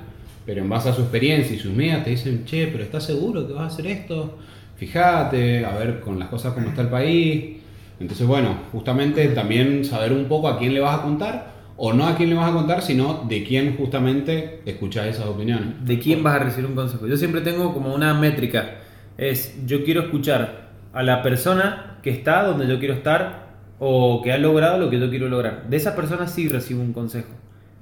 pero 0.46 0.62
en 0.62 0.68
base 0.68 0.88
a 0.88 0.92
su 0.92 1.02
experiencia 1.02 1.54
y 1.54 1.58
sus 1.58 1.72
miedos 1.72 2.04
te 2.04 2.10
dicen, 2.10 2.44
che, 2.44 2.68
pero 2.68 2.82
¿estás 2.82 3.04
seguro 3.04 3.46
que 3.46 3.52
vas 3.52 3.62
a 3.62 3.66
hacer 3.66 3.86
esto? 3.86 4.38
Fíjate, 4.76 5.64
a 5.64 5.76
ver 5.76 6.00
con 6.00 6.18
las 6.18 6.28
cosas 6.28 6.52
como 6.54 6.68
está 6.68 6.82
el 6.82 6.88
país. 6.88 7.56
Entonces, 8.00 8.26
bueno, 8.26 8.56
justamente 8.72 9.26
también 9.28 9.84
saber 9.84 10.12
un 10.12 10.26
poco 10.26 10.48
a 10.48 10.58
quién 10.58 10.74
le 10.74 10.80
vas 10.80 10.98
a 10.98 11.02
contar 11.02 11.54
o 11.76 11.92
no 11.92 12.06
a 12.06 12.16
quién 12.16 12.30
le 12.30 12.36
vas 12.36 12.50
a 12.50 12.52
contar, 12.52 12.82
sino 12.82 13.24
de 13.28 13.42
quién 13.44 13.76
justamente 13.76 14.60
escuchas 14.64 15.06
esas 15.06 15.26
opiniones. 15.26 15.84
De 15.84 15.98
quién 15.98 16.22
vas 16.22 16.36
a 16.36 16.44
recibir 16.44 16.66
un 16.66 16.76
consejo. 16.76 17.06
Yo 17.06 17.16
siempre 17.16 17.40
tengo 17.40 17.72
como 17.72 17.94
una 17.94 18.14
métrica, 18.14 18.76
es 19.16 19.56
yo 19.66 19.84
quiero 19.84 20.02
escuchar 20.02 20.70
a 20.92 21.02
la 21.02 21.22
persona 21.22 21.98
que 22.02 22.10
está 22.10 22.44
donde 22.44 22.68
yo 22.68 22.78
quiero 22.78 22.94
estar 22.94 23.44
o 23.78 24.22
que 24.22 24.32
ha 24.32 24.38
logrado 24.38 24.78
lo 24.78 24.90
que 24.90 25.00
yo 25.00 25.10
quiero 25.10 25.28
lograr. 25.28 25.68
De 25.68 25.76
esa 25.76 25.96
persona 25.96 26.28
sí 26.28 26.48
recibo 26.48 26.80
un 26.80 26.92
consejo, 26.92 27.32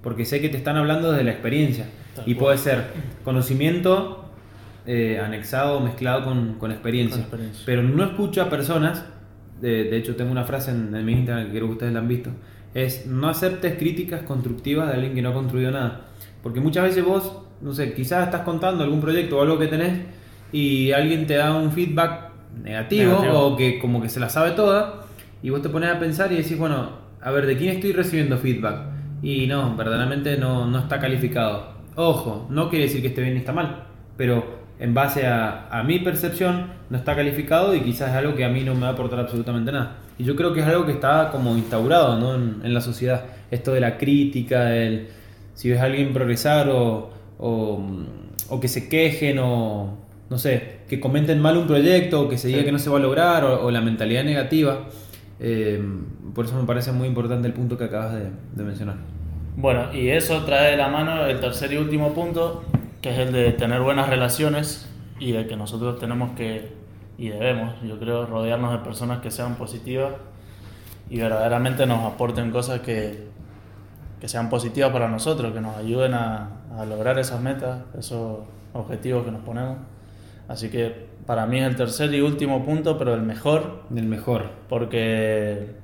porque 0.02 0.24
sé 0.24 0.40
que 0.40 0.48
te 0.48 0.56
están 0.56 0.76
hablando 0.76 1.12
desde 1.12 1.24
la 1.24 1.32
experiencia 1.32 1.86
y 2.24 2.34
puede 2.34 2.58
ser 2.58 2.84
conocimiento 3.24 4.24
eh, 4.86 5.20
anexado 5.22 5.76
o 5.76 5.80
mezclado 5.80 6.24
con, 6.24 6.72
experiencia. 6.72 7.26
Pero 7.66 7.82
no 7.82 8.04
escucho 8.04 8.42
a 8.42 8.48
personas, 8.48 9.04
de, 9.62 9.96
hecho 9.96 10.16
tengo 10.16 10.32
una 10.32 10.44
frase 10.44 10.72
en, 10.72 10.94
en 10.94 11.04
mi 11.06 11.12
Instagram 11.12 11.46
que 11.46 11.52
creo 11.52 11.66
que 11.66 11.72
ustedes 11.72 11.92
la 11.92 12.00
han 12.00 12.08
visto, 12.08 12.30
es 12.74 13.06
no 13.06 13.28
aceptes 13.28 13.76
críticas 13.78 14.22
constructivas 14.22 14.88
de 14.88 14.94
alguien 14.94 15.14
que 15.14 15.22
no 15.22 15.30
ha 15.30 15.34
construido 15.34 15.70
nada. 15.70 16.06
Porque 16.42 16.60
muchas 16.60 16.84
veces 16.84 17.04
vos, 17.04 17.42
no 17.60 17.72
sé, 17.72 17.94
quizás 17.94 18.24
estás 18.24 18.42
contando 18.42 18.82
algún 18.82 19.00
proyecto 19.00 19.38
o 19.38 19.42
algo 19.42 19.58
que 19.58 19.68
tenés 19.68 20.00
y 20.50 20.92
alguien 20.92 21.26
te 21.26 21.34
da 21.34 21.54
un 21.54 21.70
feedback 21.70 22.30
negativo, 22.62 23.18
o 23.32 23.56
que 23.56 23.78
como 23.78 24.02
que 24.02 24.08
se 24.08 24.20
la 24.20 24.28
sabe 24.28 24.50
toda 24.50 25.06
y 25.42 25.50
vos 25.50 25.62
te 25.62 25.68
pones 25.68 25.90
a 25.90 25.98
pensar 25.98 26.32
y 26.32 26.36
decís, 26.36 26.58
bueno, 26.58 26.90
a 27.20 27.30
ver, 27.30 27.46
¿de 27.46 27.56
quién 27.56 27.70
estoy 27.70 27.92
recibiendo 27.92 28.36
feedback? 28.36 28.86
Y 29.22 29.46
no, 29.46 29.76
verdaderamente 29.76 30.36
no, 30.36 30.66
no 30.66 30.80
está 30.80 30.98
calificado. 30.98 31.72
Ojo, 31.94 32.46
no 32.50 32.68
quiere 32.68 32.86
decir 32.86 33.00
que 33.00 33.08
esté 33.08 33.22
bien 33.22 33.34
ni 33.34 33.40
está 33.40 33.52
mal, 33.52 33.84
pero 34.16 34.61
en 34.78 34.94
base 34.94 35.26
a, 35.26 35.68
a, 35.70 35.82
mi 35.82 35.98
percepción 35.98 36.66
no 36.90 36.98
está 36.98 37.14
calificado 37.14 37.74
y 37.74 37.80
quizás 37.82 38.10
es 38.10 38.16
algo 38.16 38.34
que 38.34 38.44
a 38.44 38.48
mí 38.48 38.62
no 38.62 38.74
me 38.74 38.82
va 38.82 38.88
a 38.88 38.90
aportar 38.92 39.20
absolutamente 39.20 39.70
nada. 39.70 39.98
Y 40.18 40.24
yo 40.24 40.36
creo 40.36 40.52
que 40.52 40.60
es 40.60 40.66
algo 40.66 40.86
que 40.86 40.92
está 40.92 41.30
como 41.30 41.56
instaurado 41.56 42.18
¿no? 42.18 42.34
en, 42.34 42.74
la 42.74 42.80
sociedad. 42.80 43.24
Esto 43.50 43.72
de 43.72 43.80
la 43.80 43.98
crítica, 43.98 44.76
el, 44.76 45.08
si 45.54 45.70
ves 45.70 45.80
a 45.80 45.84
alguien 45.84 46.12
progresar 46.12 46.68
o, 46.68 47.10
o, 47.38 48.60
que 48.60 48.68
se 48.68 48.88
quejen 48.88 49.38
o, 49.38 49.98
no 50.30 50.38
sé, 50.38 50.80
que 50.88 51.00
comenten 51.00 51.40
mal 51.40 51.56
un 51.56 51.66
proyecto 51.66 52.22
o 52.22 52.28
que 52.28 52.38
se 52.38 52.48
diga 52.48 52.64
que 52.64 52.72
no 52.72 52.78
se 52.78 52.90
va 52.90 52.98
a 52.98 53.00
lograr 53.00 53.44
o, 53.44 53.70
la 53.70 53.80
mentalidad 53.80 54.24
negativa. 54.24 54.80
Eh, 55.40 55.82
por 56.34 56.44
eso 56.44 56.54
me 56.56 56.66
parece 56.66 56.92
muy 56.92 57.08
importante 57.08 57.48
el 57.48 57.54
punto 57.54 57.76
que 57.76 57.84
acabas 57.84 58.14
de, 58.14 58.26
de 58.54 58.62
mencionar. 58.62 58.96
Bueno, 59.56 59.92
y 59.92 60.08
eso 60.08 60.44
trae 60.44 60.72
de 60.72 60.76
la 60.76 60.88
mano 60.88 61.26
el 61.26 61.40
tercer 61.40 61.72
y 61.72 61.76
último 61.76 62.14
punto, 62.14 62.62
que 63.02 63.10
es 63.10 63.18
el 63.18 63.32
de 63.32 63.52
tener 63.52 63.80
buenas 63.82 64.08
relaciones 64.08 64.88
y 65.18 65.32
de 65.32 65.46
que 65.46 65.56
nosotros 65.56 65.98
tenemos 65.98 66.30
que, 66.36 66.72
y 67.18 67.28
debemos, 67.28 67.74
yo 67.82 67.98
creo, 67.98 68.26
rodearnos 68.26 68.72
de 68.72 68.78
personas 68.78 69.20
que 69.20 69.30
sean 69.30 69.56
positivas 69.56 70.14
y 71.10 71.18
verdaderamente 71.18 71.84
nos 71.84 72.04
aporten 72.04 72.50
cosas 72.50 72.80
que, 72.80 73.28
que 74.20 74.28
sean 74.28 74.48
positivas 74.48 74.92
para 74.92 75.08
nosotros, 75.08 75.52
que 75.52 75.60
nos 75.60 75.76
ayuden 75.76 76.14
a, 76.14 76.48
a 76.78 76.86
lograr 76.86 77.18
esas 77.18 77.40
metas, 77.40 77.82
esos 77.98 78.38
objetivos 78.72 79.24
que 79.24 79.32
nos 79.32 79.42
ponemos. 79.42 79.78
Así 80.48 80.70
que 80.70 81.08
para 81.26 81.46
mí 81.46 81.58
es 81.58 81.66
el 81.66 81.76
tercer 81.76 82.14
y 82.14 82.20
último 82.20 82.64
punto, 82.64 82.98
pero 82.98 83.14
el 83.14 83.22
mejor. 83.22 83.82
El 83.94 84.06
mejor. 84.06 84.50
Porque 84.68 85.74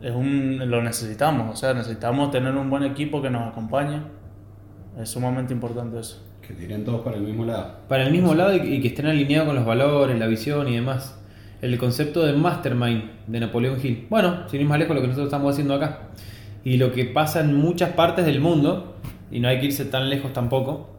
es 0.00 0.14
un, 0.14 0.70
lo 0.70 0.82
necesitamos, 0.82 1.52
o 1.52 1.56
sea, 1.56 1.74
necesitamos 1.74 2.30
tener 2.30 2.54
un 2.54 2.70
buen 2.70 2.82
equipo 2.82 3.20
que 3.20 3.30
nos 3.30 3.46
acompañe. 3.48 4.02
Es 4.98 5.10
sumamente 5.10 5.52
importante 5.52 6.00
eso. 6.00 6.29
Que 6.50 6.56
tiren 6.56 6.84
todos 6.84 7.02
para 7.02 7.16
el 7.16 7.22
mismo 7.22 7.44
lado. 7.44 7.76
Para 7.86 8.02
el 8.02 8.10
mismo 8.10 8.34
lado 8.34 8.56
y, 8.56 8.80
que 8.80 8.88
estén 8.88 9.06
alineados 9.06 9.46
con 9.46 9.54
los 9.54 9.64
valores, 9.64 10.18
la 10.18 10.26
visión 10.26 10.66
y 10.66 10.74
demás. 10.74 11.16
El 11.62 11.78
concepto 11.78 12.26
de 12.26 12.32
mastermind 12.32 13.04
de 13.28 13.38
Napoleón 13.38 13.78
Hill. 13.80 14.08
Bueno, 14.10 14.48
sin 14.48 14.60
ir 14.60 14.66
más 14.66 14.80
lejos 14.80 14.96
lo 14.96 15.00
que 15.00 15.06
nosotros 15.06 15.28
estamos 15.28 15.52
haciendo 15.52 15.74
acá. 15.74 16.08
Y 16.64 16.76
lo 16.76 16.90
que 16.90 17.04
pasa 17.04 17.40
en 17.40 17.54
muchas 17.54 17.90
partes 17.90 18.26
del 18.26 18.40
mundo 18.40 18.96
y 19.30 19.38
no 19.38 19.46
hay 19.46 19.60
que 19.60 19.66
irse 19.66 19.84
tan 19.84 20.10
lejos 20.10 20.32
tampoco. 20.32 20.90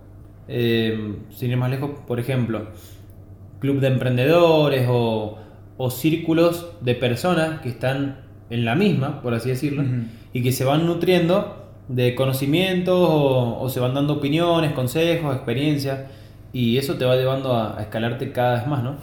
Eh, 0.47 1.15
sin 1.31 1.51
ir 1.51 1.57
más 1.57 1.69
lejos, 1.69 1.91
por 2.07 2.21
ejemplo, 2.21 2.67
club 3.59 3.81
de 3.81 3.87
emprendedores 3.87 4.87
o, 4.89 5.37
o 5.75 5.91
círculos 5.91 6.71
de 6.79 6.95
personas 6.95 7.59
que 7.59 7.67
están 7.67 8.21
en 8.49 8.63
la 8.63 8.75
misma, 8.75 9.21
por 9.21 9.33
así 9.33 9.49
decirlo, 9.49 9.83
y 10.31 10.43
que 10.43 10.53
se 10.53 10.63
van 10.63 10.85
nutriendo 10.85 11.60
de 11.91 12.15
conocimientos 12.15 12.95
o, 12.97 13.59
o 13.59 13.69
se 13.69 13.79
van 13.79 13.93
dando 13.93 14.13
opiniones, 14.13 14.73
consejos, 14.73 15.35
experiencias, 15.35 15.99
y 16.53 16.77
eso 16.77 16.95
te 16.95 17.05
va 17.05 17.15
llevando 17.15 17.53
a, 17.53 17.77
a 17.77 17.81
escalarte 17.81 18.31
cada 18.31 18.55
vez 18.55 18.67
más, 18.67 18.83
¿no? 18.83 18.95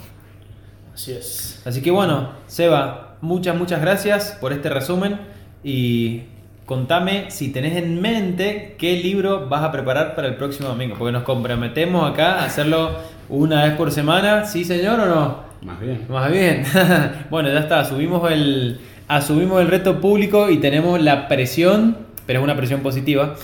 Así 0.95 1.13
es. 1.13 1.63
Así 1.65 1.81
que 1.81 1.91
bueno, 1.91 2.31
Seba, 2.47 3.17
muchas, 3.21 3.57
muchas 3.57 3.81
gracias 3.81 4.37
por 4.41 4.53
este 4.53 4.69
resumen 4.69 5.21
y 5.63 6.23
contame 6.67 7.31
si 7.31 7.51
tenés 7.51 7.77
en 7.77 8.01
mente 8.01 8.77
qué 8.79 8.97
libro 8.97 9.49
vas 9.49 9.65
a 9.65 9.73
preparar 9.73 10.15
para 10.15 10.29
el 10.29 10.37
próximo 10.37 10.69
domingo, 10.69 10.97
porque 10.99 11.13
nos 11.13 11.23
comprometemos 11.23 12.11
acá 12.11 12.41
a 12.41 12.45
hacerlo 12.45 12.91
una 13.29 13.65
vez 13.65 13.75
por 13.75 13.91
semana, 13.91 14.45
¿sí 14.45 14.65
señor 14.65 15.01
o 15.01 15.07
no? 15.07 15.49
Más 15.63 15.81
bien. 15.81 16.07
Más 16.09 16.31
bien. 16.31 16.65
bueno, 17.31 17.51
ya 17.51 17.61
está, 17.61 17.85
subimos 17.85 18.31
el, 18.31 18.81
asumimos 19.09 19.61
el 19.61 19.69
reto 19.69 20.01
público 20.01 20.51
y 20.51 20.59
tenemos 20.59 21.01
la 21.01 21.29
presión, 21.29 21.97
pero 22.29 22.41
es 22.41 22.45
una 22.45 22.57
presión 22.57 22.83
positiva, 22.83 23.37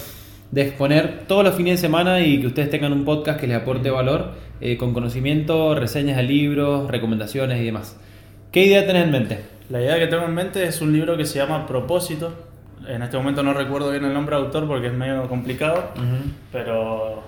de 0.51 0.61
exponer 0.61 1.23
todos 1.27 1.43
los 1.43 1.55
fines 1.55 1.81
de 1.81 1.87
semana 1.89 2.21
y 2.21 2.39
que 2.39 2.49
ustedes 2.49 2.69
tengan 2.69 2.93
un 2.93 3.07
podcast 3.07 3.41
que 3.41 3.47
les 3.47 3.57
aporte 3.57 3.89
valor 3.89 4.33
eh, 4.61 4.77
con 4.77 4.93
conocimiento, 4.93 5.75
reseñas 5.75 6.19
de 6.19 6.25
libros, 6.25 6.91
recomendaciones 6.91 7.63
y 7.63 7.65
demás. 7.65 7.99
¿Qué 8.53 8.67
idea 8.67 8.87
tenés 8.87 9.05
en 9.05 9.11
mente? 9.11 9.41
La 9.71 9.81
idea 9.81 9.99
que 9.99 10.07
tengo 10.07 10.25
en 10.25 10.35
mente 10.35 10.65
es 10.65 10.83
un 10.83 10.93
libro 10.93 11.17
que 11.17 11.25
se 11.25 11.39
llama 11.39 11.67
Propósito. 11.67 12.35
En 12.87 13.01
este 13.01 13.17
momento 13.17 13.43
no 13.43 13.55
recuerdo 13.55 13.91
bien 13.91 14.05
el 14.05 14.13
nombre 14.13 14.37
de 14.37 14.43
autor 14.43 14.67
porque 14.67 14.89
es 14.89 14.93
medio 14.93 15.27
complicado, 15.31 15.93
pero 16.53 17.23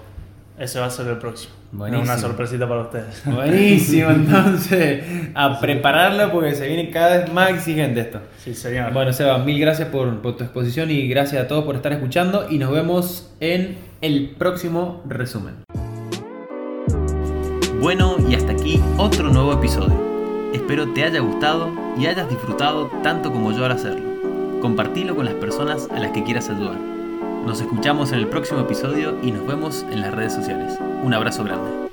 ese 0.59 0.81
va 0.81 0.87
a 0.87 0.90
ser 0.90 1.07
el 1.09 1.19
próximo. 1.19 1.55
Buenísimo. 1.73 2.05
Es 2.05 2.09
una 2.11 2.19
sorpresita 2.19 2.69
para 2.69 2.83
ustedes. 2.83 3.23
Buenísimo, 3.25 4.11
entonces, 4.11 5.05
a 5.35 5.61
prepararlo 5.61 6.33
porque 6.33 6.55
se 6.55 6.66
viene 6.66 6.90
cada 6.90 7.19
vez 7.19 7.33
más 7.33 7.51
exigente 7.51 8.01
esto. 8.01 8.21
Sí, 8.42 8.55
señor. 8.55 8.92
Bueno, 8.92 9.12
Seba, 9.12 9.38
mil 9.38 9.61
gracias 9.61 9.88
por, 9.88 10.21
por 10.23 10.37
tu 10.37 10.45
exposición 10.45 10.90
y 10.90 11.09
gracias 11.09 11.45
a 11.45 11.49
todos 11.49 11.64
por 11.64 11.77
estar 11.77 11.92
escuchando 11.92 12.47
y 12.49 12.59
nos 12.59 12.71
vemos 12.73 13.31
en 13.40 13.77
el 14.01 14.31
próximo 14.38 15.03
resumen. 15.07 15.55
Bueno, 17.81 18.16
y 18.29 18.35
hasta 18.35 18.53
aquí 18.53 18.81
otro 18.97 19.29
nuevo 19.29 19.53
episodio. 19.53 19.95
Espero 20.55 20.92
te 20.95 21.05
haya 21.05 21.21
gustado 21.21 21.71
y 21.99 22.07
hayas 22.07 22.29
disfrutado 22.31 22.90
tanto 23.03 23.31
como 23.31 23.53
yo 23.53 23.64
al 23.66 23.73
hacerlo. 23.73 24.61
Compartilo 24.62 25.14
con 25.14 25.27
las 25.27 25.35
personas 25.35 25.88
a 25.90 25.99
las 26.01 26.12
que 26.12 26.25
quieras 26.25 26.49
ayudar. 26.49 26.96
Nos 27.47 27.61
escuchamos 27.61 28.11
en 28.11 28.19
el 28.19 28.27
próximo 28.27 28.59
episodio 28.59 29.17
y 29.23 29.31
nos 29.31 29.47
vemos 29.47 29.87
en 29.89 30.01
las 30.01 30.13
redes 30.13 30.35
sociales. 30.35 30.77
Un 31.05 31.15
abrazo 31.15 31.45
grande. 31.45 31.86